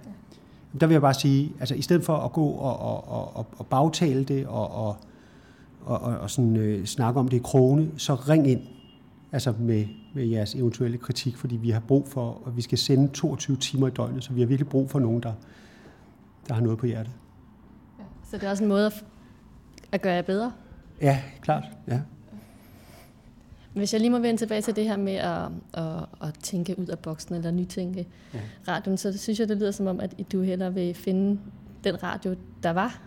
Der 0.80 0.86
vil 0.86 0.94
jeg 0.94 1.00
bare 1.00 1.14
sige, 1.14 1.52
altså 1.60 1.74
i 1.74 1.82
stedet 1.82 2.04
for 2.04 2.16
at 2.16 2.32
gå 2.32 2.46
og, 2.46 2.80
og, 2.80 3.36
og, 3.36 3.46
og 3.58 3.66
bagtale 3.66 4.24
det 4.24 4.46
og, 4.46 4.86
og, 4.86 4.96
og, 5.84 6.00
og, 6.00 6.30
sådan, 6.30 6.56
øh, 6.56 6.84
snakke 6.84 7.20
om 7.20 7.28
det 7.28 7.36
i 7.36 7.40
krone, 7.44 7.90
så 7.96 8.14
ring 8.14 8.48
ind 8.48 8.60
altså 9.32 9.54
med, 9.58 9.86
med 10.14 10.26
jeres 10.26 10.54
eventuelle 10.54 10.98
kritik, 10.98 11.36
fordi 11.36 11.56
vi 11.56 11.70
har 11.70 11.80
brug 11.80 12.08
for, 12.08 12.42
at 12.46 12.56
vi 12.56 12.62
skal 12.62 12.78
sende 12.78 13.08
22 13.08 13.56
timer 13.56 13.86
i 13.86 13.90
døgnet, 13.90 14.24
så 14.24 14.32
vi 14.32 14.40
har 14.40 14.46
virkelig 14.46 14.68
brug 14.68 14.90
for 14.90 14.98
nogen, 14.98 15.22
der, 15.22 15.32
der 16.48 16.54
har 16.54 16.62
noget 16.62 16.78
på 16.78 16.86
hjertet. 16.86 17.12
Ja, 17.98 18.04
så 18.24 18.36
det 18.36 18.46
er 18.46 18.50
også 18.50 18.62
en 18.62 18.68
måde 18.68 18.86
at, 18.86 19.04
at 19.92 20.02
gøre 20.02 20.14
jer 20.14 20.22
bedre? 20.22 20.52
Ja, 21.00 21.22
klart. 21.40 21.64
Ja. 21.88 22.00
Hvis 23.72 23.92
jeg 23.92 24.00
lige 24.00 24.10
må 24.10 24.18
vende 24.18 24.40
tilbage 24.40 24.62
til 24.62 24.76
det 24.76 24.84
her 24.84 24.96
med 24.96 25.12
at, 25.12 25.48
at, 25.74 26.28
at 26.28 26.34
tænke 26.42 26.78
ud 26.78 26.86
af 26.86 26.98
boksen 26.98 27.34
eller 27.34 27.50
nytænke 27.50 28.06
ja. 28.34 28.40
radioen, 28.68 28.98
så 28.98 29.18
synes 29.18 29.40
jeg, 29.40 29.48
det 29.48 29.56
lyder 29.56 29.70
som 29.70 29.86
om, 29.86 30.00
at 30.00 30.32
du 30.32 30.42
hellere 30.42 30.74
vil 30.74 30.94
finde 30.94 31.40
den 31.84 32.02
radio, 32.02 32.34
der 32.62 32.70
var, 32.70 33.02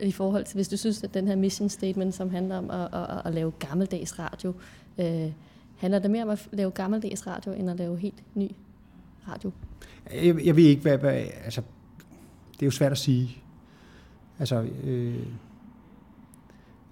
i 0.00 0.12
forhold 0.12 0.44
til, 0.44 0.54
hvis 0.54 0.68
du 0.68 0.76
synes, 0.76 1.04
at 1.04 1.14
den 1.14 1.28
her 1.28 1.36
mission 1.36 1.68
statement, 1.68 2.14
som 2.14 2.30
handler 2.30 2.58
om 2.58 2.70
at, 2.70 2.94
at, 2.94 3.22
at 3.24 3.34
lave 3.34 3.50
gammeldags 3.50 4.18
radio, 4.18 4.54
øh, 4.98 5.32
handler 5.76 5.98
det 5.98 6.10
mere 6.10 6.22
om 6.22 6.30
at 6.30 6.48
lave 6.52 6.70
gammeldags 6.70 7.26
radio, 7.26 7.52
end 7.52 7.70
at 7.70 7.76
lave 7.76 7.98
helt 7.98 8.22
ny 8.34 8.50
radio? 9.28 9.50
Jeg, 10.12 10.46
jeg 10.46 10.56
ved 10.56 10.64
ikke, 10.64 10.82
hvad, 10.82 10.98
hvad... 10.98 11.24
Altså, 11.44 11.62
det 12.52 12.62
er 12.62 12.66
jo 12.66 12.70
svært 12.70 12.92
at 12.92 12.98
sige. 12.98 13.36
Altså, 14.38 14.66
øh, 14.84 15.26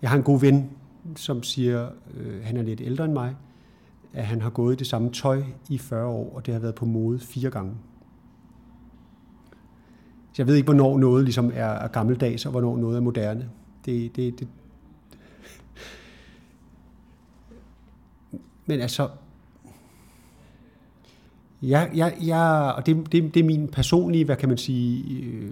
jeg 0.02 0.10
har 0.10 0.16
en 0.16 0.22
god 0.22 0.40
ven, 0.40 0.70
som 1.16 1.42
siger, 1.42 1.88
øh, 2.14 2.44
han 2.44 2.56
er 2.56 2.62
lidt 2.62 2.80
ældre 2.80 3.04
end 3.04 3.12
mig, 3.12 3.36
at 4.12 4.26
han 4.26 4.42
har 4.42 4.50
gået 4.50 4.72
i 4.72 4.76
det 4.76 4.86
samme 4.86 5.10
tøj 5.10 5.42
i 5.68 5.78
40 5.78 6.06
år, 6.06 6.32
og 6.34 6.46
det 6.46 6.54
har 6.54 6.60
været 6.60 6.74
på 6.74 6.84
mode 6.84 7.18
fire 7.18 7.50
gange. 7.50 7.74
Så 10.32 10.42
jeg 10.42 10.46
ved 10.46 10.54
ikke, 10.54 10.66
hvornår 10.66 10.98
noget 10.98 11.24
ligesom 11.24 11.52
er, 11.54 11.64
er 11.64 11.88
gammeldags, 11.88 12.46
og 12.46 12.50
hvornår 12.50 12.76
noget 12.76 12.96
er 12.96 13.00
moderne. 13.00 13.50
Det, 13.84 14.16
det, 14.16 14.40
det. 14.40 14.48
Men 18.66 18.80
altså, 18.80 19.08
jeg, 21.62 21.90
jeg, 21.94 22.16
jeg, 22.26 22.74
og 22.76 22.86
det, 22.86 23.12
det, 23.12 23.34
det 23.34 23.40
er 23.40 23.44
min 23.44 23.68
personlige, 23.68 24.24
hvad 24.24 24.36
kan 24.36 24.48
man 24.48 24.58
sige, 24.58 25.22
øh, 25.22 25.50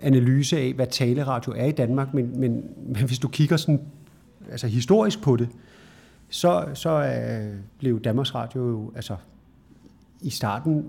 analyse 0.00 0.58
af, 0.58 0.72
hvad 0.72 0.86
taleradio 0.86 1.52
er 1.56 1.66
i 1.66 1.72
Danmark, 1.72 2.14
men, 2.14 2.40
men, 2.40 2.64
men 2.86 3.06
hvis 3.06 3.18
du 3.18 3.28
kigger 3.28 3.56
sådan, 3.56 3.80
altså 4.48 4.66
historisk 4.66 5.22
på 5.22 5.36
det, 5.36 5.48
så, 6.28 6.68
så 6.74 6.90
øh, 6.90 7.56
blev 7.78 8.00
Danmarks 8.00 8.34
Radio 8.34 8.68
jo, 8.68 8.92
altså 8.94 9.16
i 10.20 10.30
starten, 10.30 10.84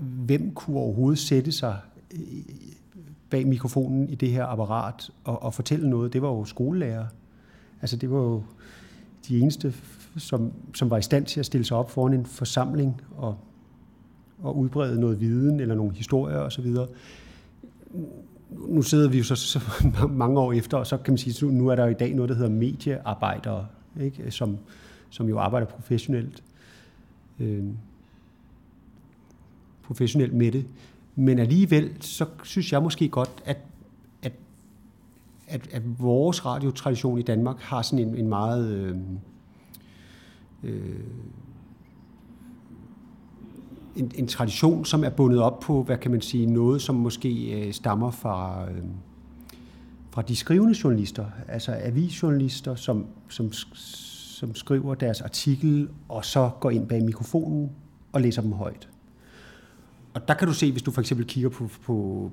hvem 0.00 0.54
kunne 0.54 0.76
overhovedet 0.76 1.18
sætte 1.18 1.52
sig 1.52 1.76
øh, 2.14 2.20
bag 3.30 3.46
mikrofonen 3.46 4.08
i 4.08 4.14
det 4.14 4.30
her 4.30 4.44
apparat 4.44 5.10
og, 5.24 5.42
og 5.42 5.54
fortælle 5.54 5.90
noget, 5.90 6.12
det 6.12 6.22
var 6.22 6.28
jo 6.28 6.44
skolelærer. 6.44 7.06
Altså 7.80 7.96
det 7.96 8.10
var 8.10 8.18
jo 8.18 8.42
de 9.28 9.40
eneste, 9.40 9.74
som, 10.16 10.52
som 10.74 10.90
var 10.90 10.98
i 10.98 11.02
stand 11.02 11.26
til 11.26 11.40
at 11.40 11.46
stille 11.46 11.64
sig 11.64 11.76
op 11.76 11.90
foran 11.90 12.14
en 12.14 12.26
forsamling 12.26 13.02
og, 13.16 13.36
og 14.42 14.58
udbrede 14.58 15.00
noget 15.00 15.20
viden 15.20 15.60
eller 15.60 15.74
nogle 15.74 15.94
historier 15.94 16.38
osv 16.38 16.76
nu 18.68 18.82
sidder 18.82 19.08
vi 19.08 19.18
jo 19.18 19.24
så, 19.24 19.36
så 19.36 19.60
mange 20.10 20.40
år 20.40 20.52
efter, 20.52 20.78
og 20.78 20.86
så 20.86 20.96
kan 20.96 21.12
man 21.12 21.18
sige, 21.18 21.52
nu 21.52 21.68
er 21.68 21.74
der 21.74 21.86
i 21.86 21.94
dag 21.94 22.14
noget, 22.14 22.28
der 22.28 22.34
hedder 22.34 22.50
mediearbejdere, 22.50 23.66
ikke? 24.00 24.30
Som, 24.30 24.58
som 25.10 25.28
jo 25.28 25.38
arbejder 25.38 25.66
professionelt, 25.66 26.42
øh, 27.40 27.64
professionelt 29.82 30.34
med 30.34 30.52
det. 30.52 30.66
Men 31.16 31.38
alligevel, 31.38 31.96
så 32.00 32.26
synes 32.42 32.72
jeg 32.72 32.82
måske 32.82 33.08
godt, 33.08 33.42
at, 33.44 33.58
at, 34.22 34.32
at, 35.48 35.68
at 35.72 35.82
vores 36.00 36.46
radiotradition 36.46 37.18
i 37.18 37.22
Danmark 37.22 37.60
har 37.60 37.82
sådan 37.82 38.08
en, 38.08 38.16
en 38.16 38.28
meget... 38.28 38.70
Øh, 38.70 38.96
øh, 40.62 41.00
en, 43.96 44.12
en 44.14 44.26
tradition, 44.26 44.84
som 44.84 45.04
er 45.04 45.10
bundet 45.10 45.42
op 45.42 45.60
på, 45.60 45.82
hvad 45.82 45.98
kan 45.98 46.10
man 46.10 46.20
sige, 46.20 46.46
noget, 46.46 46.82
som 46.82 46.94
måske 46.94 47.50
øh, 47.50 47.72
stammer 47.72 48.10
fra, 48.10 48.64
øh, 48.70 48.84
fra 50.10 50.22
de 50.22 50.36
skrivende 50.36 50.74
journalister, 50.84 51.26
altså 51.48 51.72
avisjournalister, 51.82 52.74
som, 52.74 53.06
som, 53.28 53.52
som 53.52 54.54
skriver 54.54 54.94
deres 54.94 55.20
artikel, 55.20 55.88
og 56.08 56.24
så 56.24 56.50
går 56.60 56.70
ind 56.70 56.88
bag 56.88 57.04
mikrofonen 57.04 57.70
og 58.12 58.20
læser 58.20 58.42
dem 58.42 58.52
højt. 58.52 58.88
Og 60.14 60.28
der 60.28 60.34
kan 60.34 60.48
du 60.48 60.54
se, 60.54 60.72
hvis 60.72 60.82
du 60.82 60.90
for 60.90 61.00
eksempel 61.00 61.26
kigger 61.26 61.50
på, 61.50 61.70
på 61.82 62.30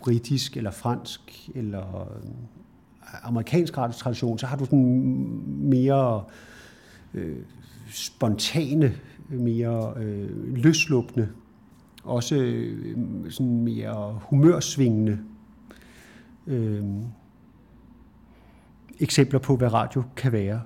britisk 0.00 0.56
eller 0.56 0.70
fransk 0.70 1.50
eller 1.54 2.00
øh, 2.00 2.30
amerikansk 3.22 3.78
radiotradition, 3.78 4.38
så 4.38 4.46
har 4.46 4.56
du 4.56 4.64
sådan 4.64 5.42
mere 5.58 6.24
øh, 7.14 7.36
spontane 7.90 8.94
mere 9.28 9.92
øh, 9.96 10.54
løsluppende, 10.56 11.28
også 12.04 12.36
øh, 12.36 12.96
sådan 13.30 13.62
mere 13.62 14.20
humørsvingende 14.22 15.18
øh, 16.46 16.84
eksempler 19.00 19.38
på, 19.38 19.56
hvad 19.56 19.72
radio 19.72 20.02
kan 20.16 20.32
være. 20.32 20.60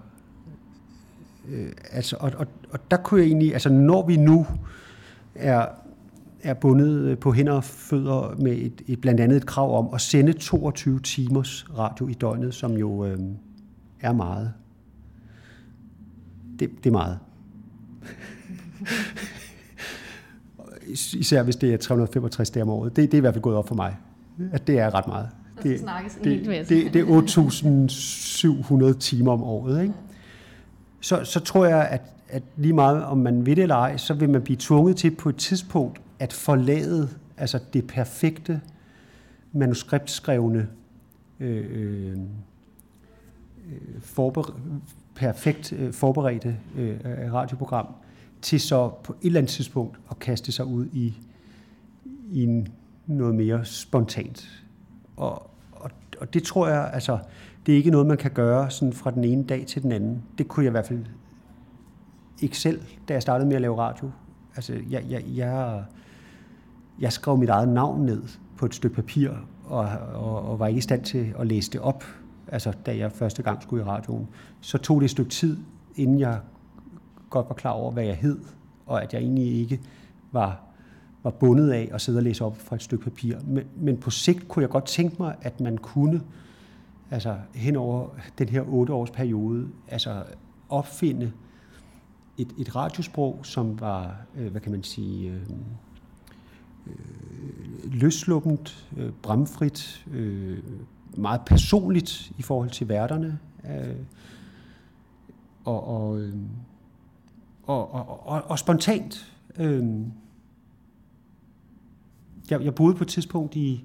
Øh, 1.48 1.72
altså, 1.90 2.16
og, 2.20 2.32
og, 2.36 2.46
og 2.70 2.90
der 2.90 2.96
kunne 2.96 3.20
jeg 3.20 3.26
egentlig, 3.26 3.52
altså 3.52 3.68
når 3.68 4.06
vi 4.06 4.16
nu 4.16 4.46
er, 5.34 5.66
er 6.42 6.54
bundet 6.54 7.00
øh, 7.00 7.18
på 7.18 7.32
hænder 7.32 7.52
og 7.52 7.64
fødder 7.64 8.36
med 8.38 8.52
et, 8.52 8.82
et, 8.86 9.00
blandt 9.00 9.20
andet 9.20 9.36
et 9.36 9.46
krav 9.46 9.78
om 9.78 9.94
at 9.94 10.00
sende 10.00 10.32
22 10.32 11.00
timers 11.00 11.66
radio 11.78 12.08
i 12.08 12.12
døgnet, 12.12 12.54
som 12.54 12.72
jo 12.72 13.04
øh, 13.04 13.18
er 14.00 14.12
meget. 14.12 14.52
Det, 16.58 16.70
det 16.84 16.86
er 16.86 16.92
meget. 16.92 17.18
Især 21.14 21.42
hvis 21.42 21.56
det 21.56 21.74
er 21.74 21.76
365 21.76 22.50
dage 22.50 22.62
om 22.62 22.70
året. 22.70 22.96
Det, 22.96 23.04
det 23.04 23.14
er 23.14 23.18
i 23.18 23.20
hvert 23.20 23.34
fald 23.34 23.42
gået 23.42 23.56
op 23.56 23.68
for 23.68 23.74
mig, 23.74 23.96
at 24.52 24.66
det 24.66 24.78
er 24.78 24.94
ret 24.94 25.06
meget. 25.06 25.28
det, 25.62 25.80
det, 26.24 26.46
det, 26.46 26.68
det, 26.68 26.94
det 26.94 27.00
er 27.00 28.92
8.700 28.92 28.98
timer 28.98 29.32
om 29.32 29.42
året. 29.42 29.82
Ikke? 29.82 29.94
Så, 31.00 31.24
så 31.24 31.40
tror 31.40 31.66
jeg, 31.66 31.88
at, 31.88 32.02
at 32.28 32.42
lige 32.56 32.72
meget 32.72 33.04
om 33.04 33.18
man 33.18 33.46
vil 33.46 33.56
det 33.56 33.62
eller 33.62 33.76
ej, 33.76 33.96
så 33.96 34.14
vil 34.14 34.30
man 34.30 34.42
blive 34.42 34.56
tvunget 34.60 34.96
til 34.96 35.10
på 35.10 35.28
et 35.28 35.36
tidspunkt 35.36 36.00
at 36.18 36.32
forlade 36.32 37.08
altså 37.36 37.58
det 37.72 37.86
perfekte 37.86 38.60
manuskriptskrevne 39.52 40.68
øh, 41.40 41.64
øh, 41.72 42.18
forber, 44.00 44.56
perfekt 45.14 45.72
øh, 45.72 45.92
forberedte 45.92 46.56
øh, 46.76 46.96
radioprogram, 47.32 47.86
til 48.42 48.60
så 48.60 48.90
på 49.04 49.12
et 49.12 49.26
eller 49.26 49.40
andet 49.40 49.52
tidspunkt 49.52 50.00
at 50.10 50.18
kaste 50.18 50.52
sig 50.52 50.64
ud 50.64 50.86
i, 50.92 51.14
i 52.30 52.42
en, 52.42 52.68
noget 53.06 53.34
mere 53.34 53.64
spontant. 53.64 54.64
Og, 55.16 55.50
og, 55.72 55.90
og 56.20 56.34
det 56.34 56.42
tror 56.42 56.68
jeg, 56.68 56.90
altså, 56.92 57.18
det 57.66 57.72
er 57.72 57.76
ikke 57.76 57.90
noget, 57.90 58.06
man 58.06 58.16
kan 58.16 58.30
gøre 58.30 58.70
sådan 58.70 58.92
fra 58.92 59.10
den 59.10 59.24
ene 59.24 59.44
dag 59.44 59.66
til 59.66 59.82
den 59.82 59.92
anden. 59.92 60.22
Det 60.38 60.48
kunne 60.48 60.64
jeg 60.64 60.70
i 60.70 60.76
hvert 60.76 60.86
fald 60.86 61.04
ikke 62.40 62.58
selv, 62.58 62.82
da 63.08 63.12
jeg 63.12 63.22
startede 63.22 63.48
med 63.48 63.56
at 63.56 63.62
lave 63.62 63.78
radio. 63.78 64.10
Altså, 64.56 64.72
jeg, 64.90 65.04
jeg, 65.08 65.24
jeg, 65.34 65.84
jeg 67.00 67.12
skrev 67.12 67.38
mit 67.38 67.48
eget 67.48 67.68
navn 67.68 68.06
ned 68.06 68.22
på 68.56 68.66
et 68.66 68.74
stykke 68.74 68.96
papir, 68.96 69.30
og, 69.64 69.88
og, 70.14 70.42
og 70.42 70.58
var 70.58 70.66
ikke 70.66 70.78
i 70.78 70.80
stand 70.80 71.04
til 71.04 71.34
at 71.38 71.46
læse 71.46 71.70
det 71.70 71.80
op, 71.80 72.04
altså 72.48 72.72
da 72.86 72.96
jeg 72.96 73.12
første 73.12 73.42
gang 73.42 73.62
skulle 73.62 73.84
i 73.84 73.86
radioen. 73.86 74.28
Så 74.60 74.78
tog 74.78 75.00
det 75.00 75.04
et 75.04 75.10
stykke 75.10 75.30
tid, 75.30 75.56
inden 75.96 76.20
jeg 76.20 76.40
godt 77.32 77.48
var 77.48 77.54
klar 77.54 77.70
over, 77.70 77.90
hvad 77.92 78.04
jeg 78.04 78.16
hed, 78.16 78.38
og 78.86 79.02
at 79.02 79.12
jeg 79.12 79.20
egentlig 79.20 79.60
ikke 79.60 79.80
var, 80.32 80.60
var 81.22 81.30
bundet 81.30 81.70
af 81.70 81.90
at 81.92 82.00
sidde 82.00 82.18
og 82.18 82.22
læse 82.22 82.44
op 82.44 82.56
fra 82.56 82.76
et 82.76 82.82
stykke 82.82 83.04
papir. 83.04 83.36
Men, 83.46 83.64
men 83.76 83.96
på 83.96 84.10
sigt 84.10 84.48
kunne 84.48 84.62
jeg 84.62 84.70
godt 84.70 84.84
tænke 84.84 85.16
mig, 85.18 85.36
at 85.42 85.60
man 85.60 85.78
kunne, 85.78 86.22
altså 87.10 87.36
hen 87.54 87.76
over 87.76 88.08
den 88.38 88.48
her 88.48 88.62
otte 88.62 88.92
års 88.92 89.10
periode, 89.10 89.68
altså 89.88 90.22
opfinde 90.68 91.32
et, 92.38 92.54
et 92.58 92.76
radiosprog, 92.76 93.40
som 93.42 93.80
var, 93.80 94.16
øh, 94.36 94.50
hvad 94.50 94.60
kan 94.60 94.72
man 94.72 94.82
sige, 94.82 95.30
øh, 95.30 95.42
øh, 96.86 97.92
løsluppent, 97.92 98.88
øh, 98.96 99.10
bramfrit, 99.22 100.06
øh, 100.12 100.58
meget 101.16 101.40
personligt 101.46 102.32
i 102.38 102.42
forhold 102.42 102.70
til 102.70 102.88
værterne. 102.88 103.38
Øh, 103.70 103.96
og, 105.64 105.88
og, 105.88 106.20
øh, 106.20 106.34
og, 107.62 107.94
og, 107.94 108.26
og, 108.26 108.42
og 108.44 108.58
spontant. 108.58 109.32
Øh, 109.58 109.84
jeg, 112.50 112.64
jeg 112.64 112.74
boede 112.74 112.94
på 112.94 113.04
et 113.04 113.08
tidspunkt 113.08 113.56
i, 113.56 113.84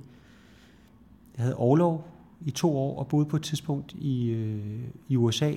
jeg 1.37 1.43
havde 1.43 1.55
overlov 1.55 2.07
i 2.41 2.51
to 2.51 2.77
år, 2.77 2.99
og 2.99 3.07
boede 3.07 3.25
på 3.25 3.35
et 3.35 3.43
tidspunkt 3.43 3.93
i, 3.93 4.29
øh, 4.29 4.83
i 5.07 5.17
USA, 5.17 5.53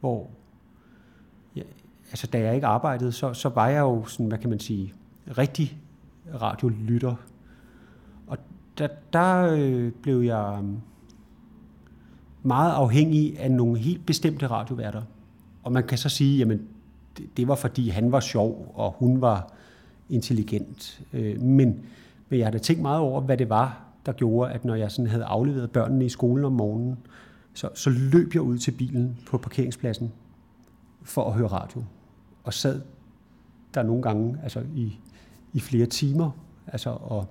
hvor, 0.00 0.30
ja, 1.56 1.62
altså 2.10 2.26
da 2.26 2.40
jeg 2.40 2.54
ikke 2.54 2.66
arbejdede, 2.66 3.12
så, 3.12 3.34
så 3.34 3.48
var 3.48 3.68
jeg 3.68 3.80
jo 3.80 4.04
sådan, 4.04 4.26
hvad 4.26 4.38
kan 4.38 4.50
man 4.50 4.60
sige, 4.60 4.94
rigtig 5.38 5.78
radiolytter. 6.40 7.14
Og 8.26 8.38
der, 8.78 8.88
der 9.12 9.56
øh, 9.58 9.92
blev 9.92 10.20
jeg 10.20 10.60
øh, 10.62 10.68
meget 12.42 12.72
afhængig 12.72 13.38
af 13.38 13.50
nogle 13.50 13.78
helt 13.78 14.06
bestemte 14.06 14.46
radioværter. 14.46 15.02
Og 15.62 15.72
man 15.72 15.86
kan 15.86 15.98
så 15.98 16.08
sige, 16.08 16.38
jamen 16.38 16.68
det, 17.36 17.48
var 17.48 17.54
fordi 17.54 17.88
han 17.88 18.12
var 18.12 18.20
sjov, 18.20 18.72
og 18.74 18.94
hun 18.98 19.20
var 19.20 19.52
intelligent. 20.08 21.02
Øh, 21.12 21.40
men, 21.40 21.80
men 22.28 22.38
jeg 22.38 22.46
har 22.46 22.50
da 22.50 22.58
tænkt 22.58 22.82
meget 22.82 23.00
over, 23.00 23.20
hvad 23.20 23.36
det 23.36 23.48
var, 23.48 23.80
der 24.06 24.12
gjorde, 24.12 24.52
at 24.52 24.64
når 24.64 24.74
jeg 24.74 24.90
sådan 24.90 25.10
havde 25.10 25.24
afleveret 25.24 25.70
børnene 25.70 26.04
i 26.04 26.08
skolen 26.08 26.44
om 26.44 26.52
morgenen, 26.52 26.98
så, 27.54 27.68
så 27.74 27.90
løb 27.90 28.34
jeg 28.34 28.42
ud 28.42 28.58
til 28.58 28.70
bilen 28.70 29.18
på 29.26 29.38
parkeringspladsen 29.38 30.12
for 31.02 31.24
at 31.24 31.32
høre 31.32 31.46
radio. 31.46 31.84
Og 32.44 32.54
sad 32.54 32.80
der 33.74 33.82
nogle 33.82 34.02
gange 34.02 34.38
altså 34.42 34.62
i, 34.74 34.98
i 35.52 35.60
flere 35.60 35.86
timer. 35.86 36.30
Altså, 36.66 36.90
og, 36.90 37.26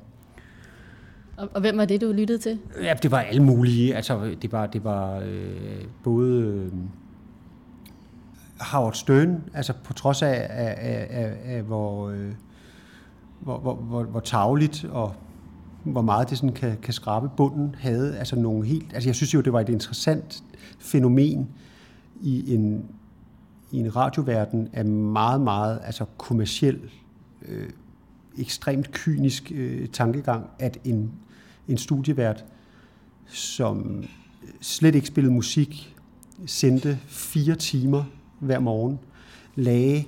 og, 1.38 1.50
og 1.54 1.62
hvem 1.62 1.78
var 1.78 1.86
det, 1.86 2.02
du 2.02 2.12
lyttede 2.12 2.40
til? 2.40 2.60
Ja, 2.82 2.94
det 3.04 3.12
var 3.12 3.20
alle 3.20 3.44
mulige. 3.44 3.96
Altså, 3.96 4.36
det 4.42 4.52
var, 4.52 4.68
det 4.68 4.84
var 4.84 5.20
øh, 5.20 5.84
både... 6.04 6.42
Øh, 6.42 6.72
Howard 8.62 8.94
Stern, 8.94 9.44
altså 9.54 9.74
på 9.84 9.94
trods 9.94 10.22
af, 10.22 10.48
af, 10.50 10.76
af, 10.78 11.08
af, 11.10 11.56
af 11.56 11.62
hvor, 11.62 12.10
øh, 12.10 12.32
hvor, 13.40 13.60
hvor, 13.60 13.76
hvor, 13.76 14.04
hvor 14.04 14.20
tavligt 14.20 14.86
og 14.92 15.16
hvor 15.84 16.02
meget 16.02 16.30
det 16.30 16.38
sådan 16.38 16.54
kan, 16.54 16.78
kan 16.82 16.94
skrabe 16.94 17.30
bunden, 17.38 17.76
havde 17.80 18.18
altså 18.18 18.36
nogle 18.36 18.66
helt... 18.66 18.94
Altså 18.94 19.10
jeg 19.10 19.16
synes 19.16 19.34
jo, 19.34 19.42
det 19.42 19.54
var 19.54 19.60
et 19.60 19.70
interessant 19.70 20.44
fænomen 20.80 21.50
i 22.22 22.54
en, 22.54 22.86
i 23.72 23.80
en 23.80 23.96
radioverden 23.96 24.70
af 24.74 24.86
meget, 24.86 25.42
meget 25.42 25.80
altså 25.84 26.06
kommersiel, 26.18 26.80
øh, 27.46 27.70
ekstremt 28.38 28.92
kynisk 28.92 29.52
øh, 29.56 29.88
tankegang, 29.88 30.46
at 30.60 30.78
en, 30.84 31.12
en 31.68 31.78
studievært, 31.78 32.46
som 33.28 34.04
slet 34.62 34.96
ikke 34.96 35.08
spillede 35.08 35.34
musik, 35.34 35.96
sendte 36.46 37.00
fire 37.08 37.56
timer 37.56 38.04
hver 38.42 38.60
morgen, 38.60 39.00
lagde 39.56 40.06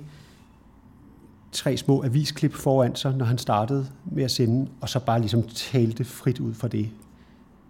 tre 1.52 1.76
små 1.76 2.02
avisklip 2.04 2.52
foran 2.52 2.96
sig, 2.96 3.16
når 3.16 3.24
han 3.24 3.38
startede 3.38 3.86
med 4.04 4.24
at 4.24 4.30
sende, 4.30 4.70
og 4.80 4.88
så 4.88 5.00
bare 5.00 5.20
ligesom 5.20 5.42
talte 5.42 6.04
frit 6.04 6.40
ud 6.40 6.54
fra 6.54 6.68
det. 6.68 6.90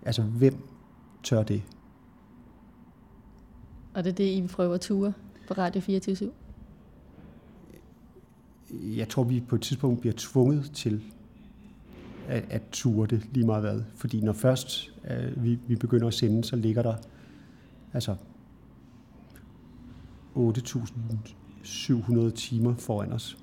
Altså, 0.02 0.22
hvem 0.22 0.56
tør 1.22 1.42
det? 1.42 1.62
Og 3.94 4.04
det 4.04 4.10
er 4.10 4.14
det, 4.14 4.24
I 4.24 4.46
prøver 4.46 4.74
at 4.74 4.80
ture 4.80 5.12
på 5.48 5.54
Radio 5.54 5.80
24 5.80 6.30
Jeg 8.82 9.08
tror, 9.08 9.24
vi 9.24 9.40
på 9.40 9.54
et 9.54 9.62
tidspunkt 9.62 10.00
bliver 10.00 10.14
tvunget 10.16 10.70
til 10.74 11.02
at, 12.28 12.44
at 12.50 12.62
ture 12.72 13.06
det 13.06 13.26
lige 13.32 13.46
meget 13.46 13.62
hvad. 13.62 13.82
Fordi 13.94 14.20
når 14.20 14.32
først 14.32 14.92
uh, 15.04 15.44
vi, 15.44 15.58
vi 15.66 15.76
begynder 15.76 16.06
at 16.06 16.14
sende, 16.14 16.44
så 16.44 16.56
ligger 16.56 16.82
der 16.82 16.94
altså 17.92 18.16
8.700 20.36 22.30
timer 22.30 22.74
foran 22.76 23.12
os. 23.12 23.38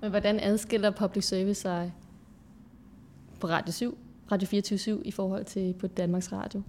Men 0.00 0.10
hvordan 0.10 0.40
adskiller 0.40 0.90
public 0.90 1.24
service 1.24 1.60
sig 1.60 1.94
på 3.40 3.46
Radio 3.46 3.72
7, 3.72 3.98
Radio 4.32 4.48
24 4.48 5.06
i 5.06 5.10
forhold 5.10 5.44
til 5.44 5.74
på 5.80 5.86
Danmarks 5.86 6.32
Radio? 6.32 6.62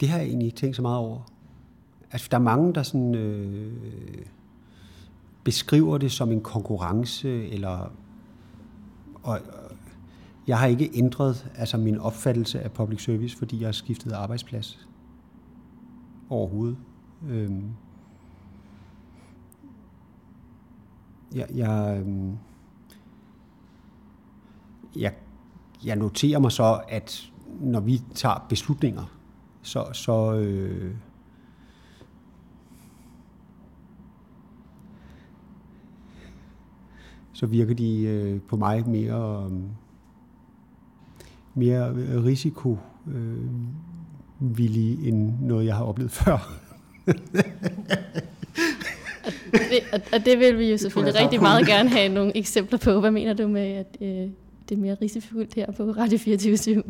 Det 0.00 0.08
har 0.08 0.18
jeg 0.18 0.26
egentlig 0.26 0.46
ikke 0.46 0.56
tænkt 0.56 0.76
så 0.76 0.82
meget 0.82 0.98
over. 0.98 1.30
Altså, 2.12 2.28
der 2.30 2.36
er 2.36 2.42
mange, 2.42 2.74
der 2.74 2.82
sådan, 2.82 3.14
øh, 3.14 3.72
beskriver 5.44 5.98
det 5.98 6.12
som 6.12 6.32
en 6.32 6.40
konkurrence, 6.40 7.48
eller 7.48 7.92
og, 9.22 9.40
jeg 10.46 10.58
har 10.58 10.66
ikke 10.66 10.90
ændret 10.94 11.50
altså 11.56 11.76
min 11.76 11.98
opfattelse 11.98 12.60
af 12.60 12.72
public 12.72 13.04
service, 13.04 13.36
fordi 13.36 13.60
jeg 13.60 13.66
har 13.66 13.72
skiftet 13.72 14.12
arbejdsplads. 14.12 14.88
Overhovedet. 16.30 16.76
Øhm, 17.28 17.70
jeg, 21.34 21.46
jeg, 21.54 21.98
øhm, 22.00 22.38
jeg, 24.96 25.14
jeg 25.84 25.96
noterer 25.96 26.38
mig 26.38 26.52
så, 26.52 26.82
at 26.88 27.32
når 27.60 27.80
vi 27.80 28.00
tager 28.14 28.46
beslutninger, 28.48 29.04
så, 29.62 29.92
så 29.92 30.34
øh, 30.34 30.94
så 37.32 37.46
virker 37.46 37.74
de 37.74 38.02
øh, 38.02 38.40
på 38.40 38.56
mig 38.56 38.88
mere 38.88 39.50
øh, 39.50 39.83
mere 41.54 41.90
øh, 41.90 42.24
risiko 42.24 42.78
øh, 43.08 43.38
end 45.08 45.32
noget, 45.40 45.66
jeg 45.66 45.76
har 45.76 45.84
oplevet 45.84 46.12
før. 46.24 46.60
og, 49.52 49.60
det, 49.70 50.04
og 50.12 50.24
det 50.24 50.38
vil 50.38 50.58
vi 50.58 50.70
jo 50.70 50.76
selvfølgelig 50.76 51.20
rigtig 51.20 51.40
meget 51.40 51.66
gerne 51.66 51.88
have 51.88 52.08
nogle 52.08 52.36
eksempler 52.36 52.78
på. 52.78 53.00
Hvad 53.00 53.10
mener 53.10 53.34
du 53.34 53.48
med, 53.48 53.66
at 53.72 53.96
øh, 54.00 54.30
det 54.68 54.76
er 54.76 54.76
mere 54.76 54.96
risikofyldt 55.02 55.54
her 55.54 55.72
på 55.72 55.82
Radio 55.82 56.18
24 56.18 56.82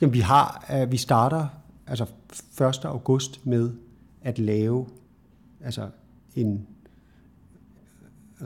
Jamen, 0.00 0.14
vi 0.14 0.20
har, 0.20 0.74
uh, 0.82 0.92
vi 0.92 0.96
starter 0.96 1.46
altså 1.86 2.06
1. 2.60 2.84
august 2.84 3.46
med 3.46 3.70
at 4.22 4.38
lave 4.38 4.86
altså 5.64 5.88
en 6.36 6.66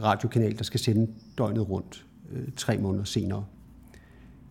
radiokanal, 0.03 0.59
der 0.59 0.65
skal 0.65 0.81
sende 0.81 1.13
døgnet 1.39 1.71
rundt 1.71 2.07
øh, 2.33 2.49
tre 2.57 2.79
måneder 2.79 3.05
senere. 3.05 3.45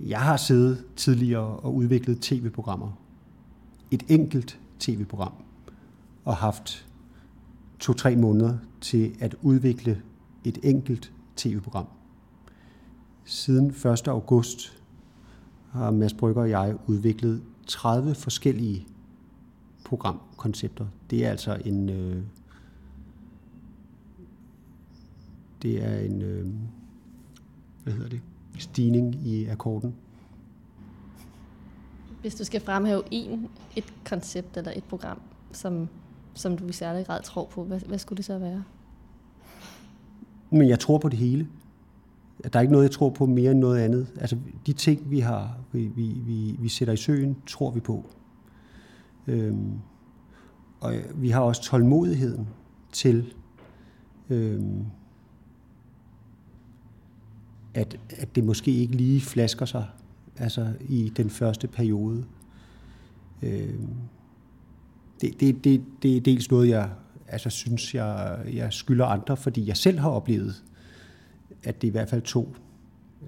Jeg 0.07 0.21
har 0.21 0.37
siddet 0.37 0.85
tidligere 0.95 1.57
og 1.57 1.75
udviklet 1.75 2.21
tv-programmer. 2.21 2.91
Et 3.91 4.03
enkelt 4.09 4.59
tv-program. 4.79 5.33
Og 6.25 6.35
haft 6.35 6.87
to-tre 7.79 8.15
måneder 8.15 8.57
til 8.81 9.15
at 9.19 9.35
udvikle 9.41 10.01
et 10.43 10.59
enkelt 10.63 11.13
tv-program. 11.35 11.87
siden 13.25 13.67
1. 13.67 14.07
august 14.07 14.81
har 15.71 15.91
Mads 15.91 16.13
Brygger 16.13 16.41
og 16.41 16.49
jeg 16.49 16.75
udviklet 16.87 17.43
30 17.67 18.15
forskellige 18.15 18.87
programkoncepter. 19.85 20.87
Det 21.09 21.25
er 21.25 21.29
altså 21.29 21.61
en 21.65 21.89
øh, 21.89 22.23
det 25.61 25.83
er 25.83 25.99
en 25.99 26.21
øh, 26.21 26.47
hvad 27.83 27.93
hedder 27.93 28.09
det? 28.09 28.21
Stigning 28.57 29.15
i 29.15 29.45
akkorden. 29.45 29.95
Hvis 32.21 32.35
du 32.35 32.43
skal 32.43 32.61
fremhæve 32.61 33.03
en, 33.11 33.47
et 33.75 33.93
koncept 34.05 34.57
eller 34.57 34.71
et 34.75 34.83
program, 34.83 35.21
som, 35.51 35.87
som 36.33 36.57
du 36.57 36.67
i 36.67 36.71
særlig 36.71 37.05
grad 37.05 37.21
tror 37.23 37.45
på, 37.45 37.63
hvad, 37.63 37.79
hvad 37.79 37.97
skulle 37.97 38.17
det 38.17 38.25
så 38.25 38.37
være? 38.37 38.63
Men 40.49 40.69
jeg 40.69 40.79
tror 40.79 40.97
på 40.97 41.09
det 41.09 41.19
hele. 41.19 41.47
Der 42.43 42.59
er 42.59 42.61
ikke 42.61 42.71
noget, 42.71 42.83
jeg 42.83 42.91
tror 42.91 43.09
på 43.09 43.25
mere 43.25 43.51
end 43.51 43.59
noget 43.59 43.79
andet. 43.79 44.07
Altså, 44.19 44.37
de 44.65 44.73
ting, 44.73 45.11
vi 45.11 45.19
har, 45.19 45.57
vi, 45.71 45.85
vi, 45.85 46.03
vi, 46.25 46.55
vi 46.59 46.69
sætter 46.69 46.93
i 46.93 46.97
søen, 46.97 47.37
tror 47.47 47.71
vi 47.71 47.79
på. 47.79 48.05
Øhm, 49.27 49.71
og 50.79 50.93
vi 51.15 51.29
har 51.29 51.41
også 51.41 51.61
tålmodigheden 51.61 52.47
til 52.91 53.33
øhm, 54.29 54.85
at, 57.73 57.99
at 58.09 58.35
det 58.35 58.43
måske 58.43 58.71
ikke 58.71 58.95
lige 58.95 59.21
flasker 59.21 59.65
sig 59.65 59.85
altså 60.37 60.73
i 60.89 61.11
den 61.17 61.29
første 61.29 61.67
periode. 61.67 62.25
Øh, 63.41 63.73
det, 65.21 65.39
det, 65.39 65.63
det, 65.63 65.83
det 66.03 66.17
er 66.17 66.21
dels 66.21 66.51
noget, 66.51 66.69
jeg 66.69 66.89
altså, 67.27 67.49
synes, 67.49 67.95
jeg, 67.95 68.39
jeg 68.53 68.73
skylder 68.73 69.05
andre, 69.05 69.37
fordi 69.37 69.67
jeg 69.67 69.77
selv 69.77 69.99
har 69.99 70.09
oplevet, 70.09 70.63
at 71.63 71.81
det 71.81 71.87
i 71.87 71.91
hvert 71.91 72.09
fald 72.09 72.21
tog 72.21 72.55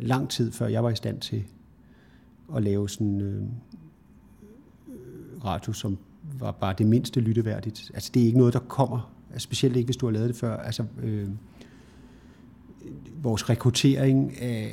lang 0.01 0.29
tid, 0.29 0.51
før 0.51 0.67
jeg 0.67 0.84
var 0.84 0.89
i 0.89 0.95
stand 0.95 1.19
til 1.19 1.43
at 2.55 2.63
lave 2.63 2.89
sådan 2.89 3.21
øh, 3.21 3.41
øh 3.41 3.47
radio, 5.45 5.73
som 5.73 5.97
var 6.39 6.51
bare 6.51 6.75
det 6.77 6.88
mindste 6.88 7.19
lytteværdigt. 7.19 7.91
Altså 7.93 8.12
det 8.13 8.21
er 8.21 8.25
ikke 8.25 8.38
noget, 8.38 8.53
der 8.53 8.60
kommer, 8.60 9.12
specielt 9.38 9.75
ikke 9.75 9.88
hvis 9.88 9.97
du 9.97 10.05
har 10.05 10.13
lavet 10.13 10.27
det 10.27 10.36
før. 10.36 10.58
Altså, 10.58 10.86
øh, 11.03 11.29
vores 13.21 13.49
rekruttering 13.49 14.33
er, 14.39 14.67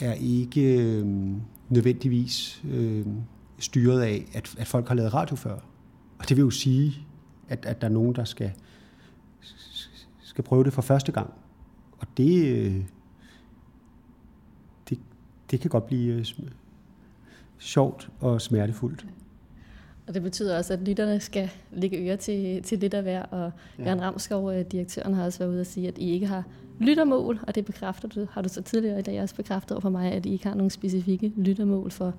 er 0.00 0.12
ikke 0.12 0.78
øh, 0.78 1.06
nødvendigvis 1.68 2.62
øh, 2.70 3.06
styret 3.58 4.02
af, 4.02 4.26
at, 4.34 4.54
at 4.58 4.66
folk 4.66 4.88
har 4.88 4.94
lavet 4.94 5.14
radio 5.14 5.36
før. 5.36 5.58
Og 6.18 6.28
det 6.28 6.36
vil 6.36 6.42
jo 6.42 6.50
sige, 6.50 7.06
at, 7.48 7.66
at 7.66 7.80
der 7.80 7.88
er 7.88 7.92
nogen, 7.92 8.14
der 8.14 8.24
skal, 8.24 8.52
skal 10.20 10.44
prøve 10.44 10.64
det 10.64 10.72
for 10.72 10.82
første 10.82 11.12
gang. 11.12 11.32
Og 11.98 12.06
det, 12.16 12.56
øh, 12.56 12.84
det, 14.88 14.98
det 15.50 15.60
kan 15.60 15.70
godt 15.70 15.86
blive 15.86 16.14
øh, 16.14 16.26
sjovt 17.58 18.10
og 18.20 18.40
smertefuldt. 18.40 19.06
Og 20.06 20.14
det 20.14 20.22
betyder 20.22 20.58
også, 20.58 20.72
at 20.72 20.80
lytterne 20.80 21.20
skal 21.20 21.50
lægge 21.72 22.08
øre 22.08 22.16
til, 22.16 22.62
til 22.62 22.78
lidt 22.78 22.94
af 22.94 23.02
hver. 23.02 23.22
Og 23.22 23.52
ja. 23.78 23.94
Ramskov, 24.00 24.52
øh, 24.52 24.64
direktøren, 24.64 25.14
har 25.14 25.24
også 25.24 25.38
været 25.38 25.50
ude 25.50 25.60
og 25.60 25.66
sige, 25.66 25.88
at 25.88 25.98
I 25.98 26.10
ikke 26.10 26.26
har 26.26 26.44
lyttermål, 26.78 27.38
og 27.42 27.54
det 27.54 27.64
bekræfter 27.64 28.08
du, 28.08 28.26
har 28.30 28.42
du 28.42 28.48
så 28.48 28.62
tidligere 28.62 28.98
i 28.98 29.02
dag 29.02 29.22
også 29.22 29.34
bekræftet 29.34 29.72
over 29.72 29.80
for 29.80 29.90
mig, 29.90 30.12
at 30.12 30.26
I 30.26 30.32
ikke 30.32 30.46
har 30.46 30.54
nogen 30.54 30.70
specifikke 30.70 31.32
lyttermål 31.36 31.90
for, 31.90 32.14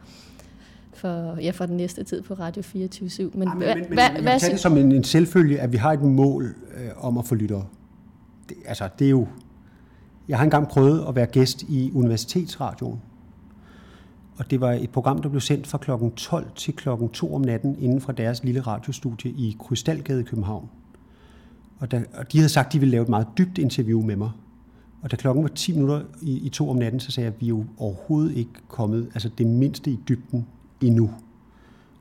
for, 0.93 1.37
ja, 1.41 1.51
for 1.51 1.65
den 1.65 1.77
næste 1.77 2.03
tid 2.03 2.21
på 2.21 2.33
Radio 2.33 2.61
24 2.61 3.09
/7. 3.09 3.37
Men, 3.37 3.47
ja, 3.47 3.53
men, 3.53 3.61
men, 3.61 3.75
men 3.77 3.93
hvad, 3.93 4.31
jeg 4.31 4.39
det 4.51 4.59
som 4.59 4.77
en, 4.77 4.91
en 4.91 5.03
selvfølge, 5.03 5.59
at 5.59 5.71
vi 5.71 5.77
har 5.77 5.93
et 5.93 6.01
mål 6.01 6.55
øh, 6.77 7.05
om 7.05 7.17
at 7.17 7.25
få 7.25 7.35
lyttere. 7.35 7.65
Det, 8.49 8.57
altså, 8.65 8.89
det 8.99 9.05
er 9.05 9.09
jo... 9.09 9.27
Jeg 10.27 10.37
har 10.37 10.43
engang 10.43 10.67
prøvet 10.67 11.05
at 11.07 11.15
være 11.15 11.25
gæst 11.25 11.63
i 11.63 11.91
Universitetsradioen, 11.93 13.01
og 14.37 14.51
det 14.51 14.61
var 14.61 14.71
et 14.71 14.89
program, 14.89 15.21
der 15.21 15.29
blev 15.29 15.41
sendt 15.41 15.67
fra 15.67 15.77
kl. 15.77 15.91
12 16.15 16.51
til 16.55 16.75
kl. 16.75 16.89
2 17.13 17.35
om 17.35 17.41
natten 17.41 17.75
inden 17.79 18.01
fra 18.01 18.13
deres 18.13 18.43
lille 18.43 18.61
radiostudie 18.61 19.31
i 19.31 19.57
Krystalgade 19.59 20.21
i 20.21 20.23
København. 20.23 20.69
Og, 21.79 21.91
der, 21.91 22.01
og 22.13 22.31
de 22.31 22.37
havde 22.37 22.49
sagt, 22.49 22.67
at 22.67 22.73
de 22.73 22.79
ville 22.79 22.91
lave 22.91 23.03
et 23.03 23.09
meget 23.09 23.27
dybt 23.37 23.57
interview 23.57 24.01
med 24.01 24.15
mig. 24.15 24.31
Og 25.01 25.11
da 25.11 25.15
klokken 25.15 25.43
var 25.43 25.49
10 25.49 25.73
minutter 25.73 26.01
i, 26.21 26.39
i 26.39 26.49
to 26.49 26.69
om 26.69 26.75
natten, 26.75 26.99
så 26.99 27.11
sagde 27.11 27.25
jeg, 27.25 27.33
at 27.35 27.41
vi 27.41 27.45
er 27.45 27.49
jo 27.49 27.65
overhovedet 27.77 28.37
ikke 28.37 28.51
kommet, 28.67 29.09
altså 29.13 29.29
det 29.37 29.47
mindste 29.47 29.91
i 29.91 29.99
dybden 30.09 30.47
endnu. 30.81 31.11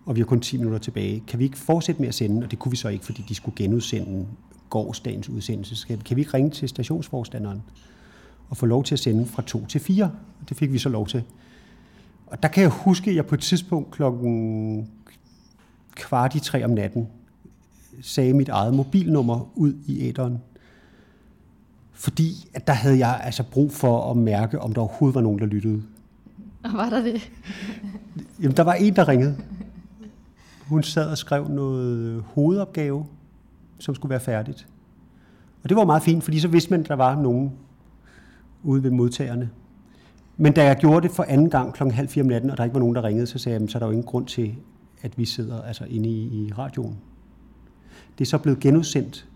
Og 0.06 0.16
vi 0.16 0.20
har 0.20 0.26
kun 0.26 0.40
10 0.40 0.56
minutter 0.56 0.78
tilbage. 0.78 1.22
Kan 1.26 1.38
vi 1.38 1.44
ikke 1.44 1.58
fortsætte 1.58 2.00
med 2.00 2.08
at 2.08 2.14
sende? 2.14 2.44
Og 2.44 2.50
det 2.50 2.58
kunne 2.58 2.70
vi 2.70 2.76
så 2.76 2.88
ikke, 2.88 3.04
fordi 3.04 3.24
de 3.28 3.34
skulle 3.34 3.56
genudsende 3.56 4.26
gårdsdagens 4.70 5.28
udsendelse. 5.28 5.86
Kan 6.04 6.16
vi 6.16 6.20
ikke 6.20 6.34
ringe 6.34 6.50
til 6.50 6.68
stationsforstanderen 6.68 7.62
og 8.48 8.56
få 8.56 8.66
lov 8.66 8.84
til 8.84 8.94
at 8.94 8.98
sende 8.98 9.26
fra 9.26 9.42
2 9.42 9.66
til 9.66 9.80
4? 9.80 10.10
Det 10.48 10.56
fik 10.56 10.72
vi 10.72 10.78
så 10.78 10.88
lov 10.88 11.06
til. 11.06 11.22
Og 12.30 12.42
der 12.42 12.48
kan 12.48 12.62
jeg 12.62 12.70
huske, 12.70 13.10
at 13.10 13.16
jeg 13.16 13.26
på 13.26 13.34
et 13.34 13.40
tidspunkt 13.40 13.90
klokken 13.90 14.88
kvart 15.94 16.34
i 16.34 16.40
tre 16.40 16.64
om 16.64 16.70
natten 16.70 17.08
sagde 18.02 18.32
mit 18.32 18.48
eget 18.48 18.74
mobilnummer 18.74 19.50
ud 19.54 19.74
i 19.86 20.08
æderen. 20.08 20.38
Fordi 21.92 22.48
at 22.54 22.66
der 22.66 22.72
havde 22.72 22.98
jeg 22.98 23.20
altså 23.24 23.42
brug 23.42 23.72
for 23.72 24.10
at 24.10 24.16
mærke, 24.16 24.60
om 24.60 24.72
der 24.72 24.80
overhovedet 24.80 25.14
var 25.14 25.20
nogen, 25.20 25.38
der 25.38 25.46
lyttede. 25.46 25.82
Og 26.64 26.70
var 26.72 26.90
der 26.90 27.02
det? 27.02 27.30
Jamen, 28.40 28.56
der 28.56 28.62
var 28.62 28.72
en, 28.72 28.96
der 28.96 29.08
ringede. 29.08 29.36
Hun 30.66 30.82
sad 30.82 31.10
og 31.10 31.18
skrev 31.18 31.48
noget 31.48 32.24
hovedopgave, 32.34 33.06
som 33.78 33.94
skulle 33.94 34.10
være 34.10 34.20
færdigt. 34.20 34.68
Og 35.62 35.68
det 35.68 35.76
var 35.76 35.84
meget 35.84 36.02
fint, 36.02 36.24
fordi 36.24 36.40
så 36.40 36.48
vidste 36.48 36.70
man, 36.70 36.80
at 36.80 36.88
der 36.88 36.94
var 36.94 37.22
nogen 37.22 37.52
ude 38.62 38.82
ved 38.82 38.90
modtagerne. 38.90 39.50
Men 40.42 40.52
da 40.52 40.64
jeg 40.64 40.76
gjorde 40.76 41.08
det 41.08 41.16
for 41.16 41.22
anden 41.22 41.50
gang 41.50 41.74
klokken 41.74 41.94
halv 41.94 42.08
fire 42.08 42.22
om 42.22 42.28
natten, 42.28 42.50
og 42.50 42.56
der 42.56 42.64
ikke 42.64 42.74
var 42.74 42.80
nogen, 42.80 42.94
der 42.94 43.04
ringede, 43.04 43.26
så 43.26 43.38
sagde 43.38 43.60
jeg, 43.60 43.70
så 43.70 43.78
er 43.78 43.80
der 43.80 43.86
jo 43.86 43.92
ingen 43.92 44.06
grund 44.06 44.26
til, 44.26 44.54
at 45.02 45.18
vi 45.18 45.24
sidder 45.24 45.62
altså 45.62 45.84
inde 45.84 46.08
i, 46.08 46.22
i 46.22 46.52
radioen. 46.58 46.98
Det 48.18 48.24
er 48.24 48.28
så 48.28 48.38
blevet 48.38 48.60
genudsendt 48.60 49.28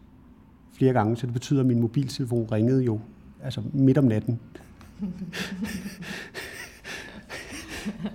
flere 0.73 0.93
gange, 0.93 1.17
så 1.17 1.27
det 1.27 1.33
betyder, 1.33 1.61
at 1.61 1.67
min 1.67 1.81
mobiltelefon 1.81 2.49
ringede 2.53 2.85
jo 2.85 3.01
altså 3.43 3.63
midt 3.73 3.99
om 3.99 4.05
natten. 4.05 4.41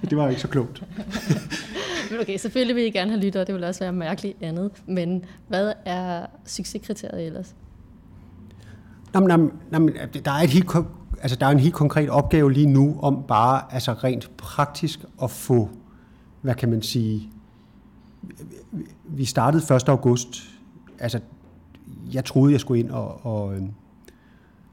det 0.09 0.17
var 0.17 0.29
ikke 0.29 0.41
så 0.41 0.47
klogt. 0.47 0.83
okay, 2.21 2.37
selvfølgelig 2.37 2.75
vil 2.75 2.85
I 2.85 2.89
gerne 2.89 3.11
have 3.11 3.21
lyttere, 3.21 3.45
det 3.45 3.55
vil 3.55 3.63
også 3.63 3.83
være 3.83 3.93
mærkeligt 3.93 4.37
andet. 4.41 4.71
Men 4.87 5.25
hvad 5.47 5.73
er 5.85 6.25
succeskriteriet 6.45 7.25
ellers? 7.25 7.55
Nå, 9.13 9.19
nå, 9.19 9.79
men, 9.79 9.91
der 10.25 10.31
er 10.31 10.43
et 10.43 10.49
helt 10.49 10.67
altså, 11.21 11.35
der 11.35 11.45
er 11.45 11.51
en 11.51 11.59
helt 11.59 11.73
konkret 11.73 12.09
opgave 12.09 12.53
lige 12.53 12.65
nu 12.65 12.99
om 13.01 13.23
bare 13.27 13.73
altså 13.73 13.93
rent 13.93 14.31
praktisk 14.37 15.05
at 15.23 15.31
få, 15.31 15.69
hvad 16.41 16.55
kan 16.55 16.69
man 16.69 16.81
sige, 16.81 17.29
vi 19.05 19.25
startede 19.25 19.75
1. 19.75 19.89
august, 19.89 20.43
altså 20.99 21.19
jeg 22.13 22.25
troede, 22.25 22.51
jeg 22.51 22.59
skulle 22.59 22.79
ind 22.79 22.91
og, 22.91 23.25
og, 23.25 23.55
øhm, 23.55 23.71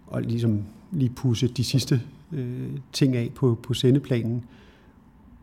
og 0.07 0.23
ligesom 0.23 0.65
lige 0.93 1.11
pusse 1.11 1.49
de 1.49 1.65
sidste 1.65 2.03
øh, 2.33 2.71
ting 2.93 3.17
af 3.17 3.31
på, 3.35 3.59
på 3.63 3.75
sendeplanen. 3.75 4.45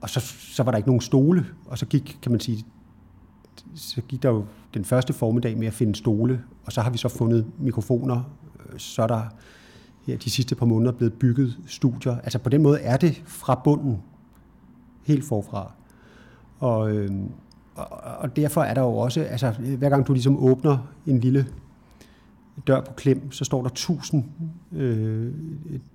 Og 0.01 0.09
så, 0.09 0.19
så 0.55 0.63
var 0.63 0.71
der 0.71 0.77
ikke 0.77 0.89
nogen 0.89 1.01
stole, 1.01 1.45
og 1.65 1.77
så 1.77 1.85
gik, 1.85 2.17
kan 2.21 2.31
man 2.31 2.39
sige, 2.39 2.65
så 3.75 4.01
gik 4.01 4.23
der 4.23 4.29
jo 4.29 4.45
den 4.73 4.85
første 4.85 5.13
formiddag 5.13 5.57
med 5.57 5.67
at 5.67 5.73
finde 5.73 5.95
stole, 5.95 6.43
og 6.65 6.71
så 6.71 6.81
har 6.81 6.89
vi 6.89 6.97
så 6.97 7.09
fundet 7.09 7.45
mikrofoner, 7.59 8.23
øh, 8.59 8.79
så 8.79 9.03
er 9.03 9.07
der 9.07 9.23
her 10.07 10.17
de 10.17 10.29
sidste 10.29 10.55
par 10.55 10.65
måneder 10.65 10.91
blevet 10.91 11.13
bygget 11.13 11.57
studier. 11.67 12.17
Altså 12.17 12.39
på 12.39 12.49
den 12.49 12.61
måde 12.61 12.79
er 12.79 12.97
det 12.97 13.23
fra 13.25 13.61
bunden, 13.63 14.01
helt 15.03 15.25
forfra. 15.25 15.71
Og, 16.59 16.91
øh, 16.91 17.11
og, 17.75 17.87
og 18.19 18.35
derfor 18.35 18.61
er 18.61 18.73
der 18.73 18.81
jo 18.81 18.97
også, 18.97 19.21
altså 19.21 19.51
hver 19.51 19.89
gang 19.89 20.07
du 20.07 20.13
ligesom 20.13 20.43
åbner 20.43 20.77
en 21.07 21.19
lille 21.19 21.47
dør 22.67 22.81
på 22.81 22.93
klem, 22.93 23.31
så 23.31 23.45
står 23.45 23.61
der 23.61 23.69
tusind 23.69 24.23
øh, 24.71 25.31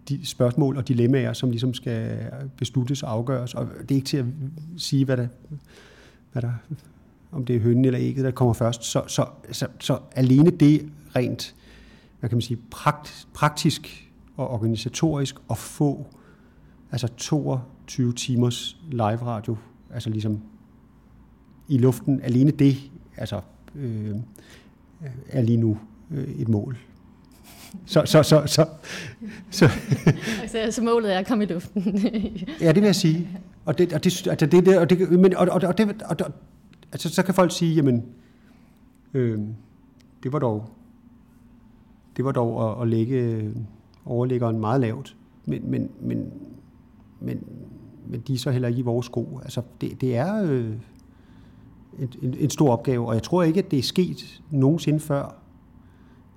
de 0.09 0.27
spørgsmål 0.27 0.77
og 0.77 0.89
dilemmaer, 0.89 1.33
som 1.33 1.51
ligesom 1.51 1.75
skal 1.75 2.19
besluttes 2.57 3.03
og 3.03 3.13
afgøres. 3.13 3.55
Og 3.55 3.69
det 3.83 3.91
er 3.91 3.95
ikke 3.95 4.07
til 4.07 4.17
at 4.17 4.25
sige, 4.77 5.05
hvad 5.05 5.17
der, 5.17 5.27
hvad 6.33 6.43
der 6.43 6.53
om 7.33 7.45
det 7.45 7.57
er 7.57 7.61
hønnen 7.61 7.85
eller 7.85 8.01
ægget, 8.01 8.25
der 8.25 8.31
kommer 8.31 8.55
først. 8.55 8.85
Så, 8.85 9.03
så, 9.07 9.27
så, 9.53 9.67
så 9.81 9.99
alene 10.13 10.51
det 10.51 10.89
rent 11.17 11.55
hvad 12.21 12.31
kan 12.31 12.37
man 12.37 12.43
sige, 12.43 12.59
prakt, 12.71 13.29
praktisk 13.35 14.11
og 14.37 14.51
organisatorisk 14.51 15.37
at 15.51 15.59
få 15.59 16.07
altså 16.93 17.09
22 17.17 18.13
timers 18.13 18.77
live 18.91 19.23
radio, 19.23 19.57
altså 19.95 20.11
ligesom 20.11 20.41
i 21.69 21.79
luften, 21.79 22.21
alene 22.23 22.51
det, 22.51 22.77
altså 23.17 23.41
øh, 23.75 24.17
er 25.29 25.43
lige 25.43 25.57
nu 25.57 25.79
øh, 26.11 26.29
et 26.29 26.49
mål. 26.49 26.79
Så, 27.87 28.03
så, 28.07 28.23
så, 28.23 28.43
så, 28.47 28.67
så. 29.51 29.71
altså, 30.43 30.67
så 30.71 30.83
målet 30.83 31.15
er 31.15 31.19
at 31.19 31.27
komme 31.27 31.45
i 31.45 31.47
luften. 31.47 31.83
ja, 32.61 32.69
det 32.69 32.77
vil 32.77 32.85
jeg 32.85 32.95
sige. 32.95 33.29
Og 33.65 33.79
det, 33.79 33.93
og 33.93 34.05
det, 34.05 34.27
altså 34.27 34.47
det, 34.47 34.67
det, 34.67 34.79
og 34.79 34.91
det, 34.91 35.11
men, 35.11 35.37
og, 35.37 35.49
og, 35.51 35.61
og 35.63 35.79
det, 35.79 36.03
og, 36.03 36.17
og, 36.21 36.33
altså, 36.93 37.09
så 37.09 37.23
kan 37.23 37.35
folk 37.35 37.53
sige, 37.53 37.75
jamen, 37.75 38.05
øh, 39.15 39.39
det 40.23 40.33
var 40.33 40.39
dog 40.39 40.71
det 42.19 42.25
var 42.25 42.33
dog 42.33 42.71
at, 42.71 42.83
at 42.83 42.89
lægge 42.89 43.17
øh, 43.17 43.57
overliggeren 44.05 44.61
meget 44.61 44.81
lavt. 44.81 45.17
men, 45.47 45.71
men, 45.71 45.91
men, 46.01 46.33
men, 47.21 47.45
men 48.07 48.21
de 48.21 48.35
er 48.35 48.39
så 48.39 48.51
heller 48.51 48.69
ikke 48.69 48.81
i 48.81 48.83
vores 48.83 49.07
sko. 49.07 49.41
Altså, 49.43 49.63
det, 49.81 50.01
det 50.01 50.17
er 50.17 50.43
øh, 50.43 50.73
en, 51.99 52.13
en, 52.23 52.35
en 52.39 52.51
stor 52.51 52.73
opgave, 52.73 53.09
og 53.09 53.15
jeg 53.15 53.23
tror 53.23 53.43
ikke, 53.43 53.59
at 53.59 53.71
det 53.71 53.79
er 53.79 53.83
sket 53.83 54.43
nogensinde 54.51 55.01
før, 55.01 55.35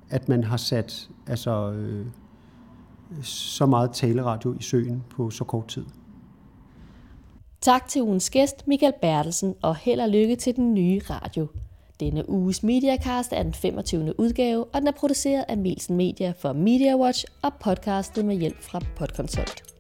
at 0.10 0.30
man 0.30 0.44
har 0.44 0.58
sat 0.58 1.10
altså, 1.28 1.72
øh, 1.72 2.06
så 3.22 3.66
meget 3.66 3.92
taleradio 3.92 4.54
i 4.60 4.62
søen 4.62 5.04
på 5.10 5.30
så 5.30 5.44
kort 5.44 5.68
tid. 5.68 5.86
Tak 7.62 7.88
til 7.88 8.02
ugens 8.02 8.30
gæst, 8.30 8.68
Michael 8.68 8.94
Bertelsen, 9.02 9.56
og 9.62 9.76
held 9.76 10.00
og 10.00 10.10
lykke 10.10 10.36
til 10.36 10.56
den 10.56 10.74
nye 10.74 11.02
radio. 11.10 11.48
Denne 12.02 12.30
uges 12.30 12.64
Mediacast 12.64 13.34
er 13.34 13.44
den 13.44 13.54
25. 13.54 14.20
udgave, 14.20 14.66
og 14.66 14.82
den 14.82 14.88
er 14.88 14.92
produceret 14.92 15.46
af 15.48 15.58
Melsen 15.58 15.98
Media 15.98 16.34
for 16.38 16.54
MediaWatch 16.54 17.26
og 17.42 17.54
podcastet 17.54 18.26
med 18.26 18.36
hjælp 18.36 18.62
fra 18.62 18.80
Podconsult. 18.96 19.71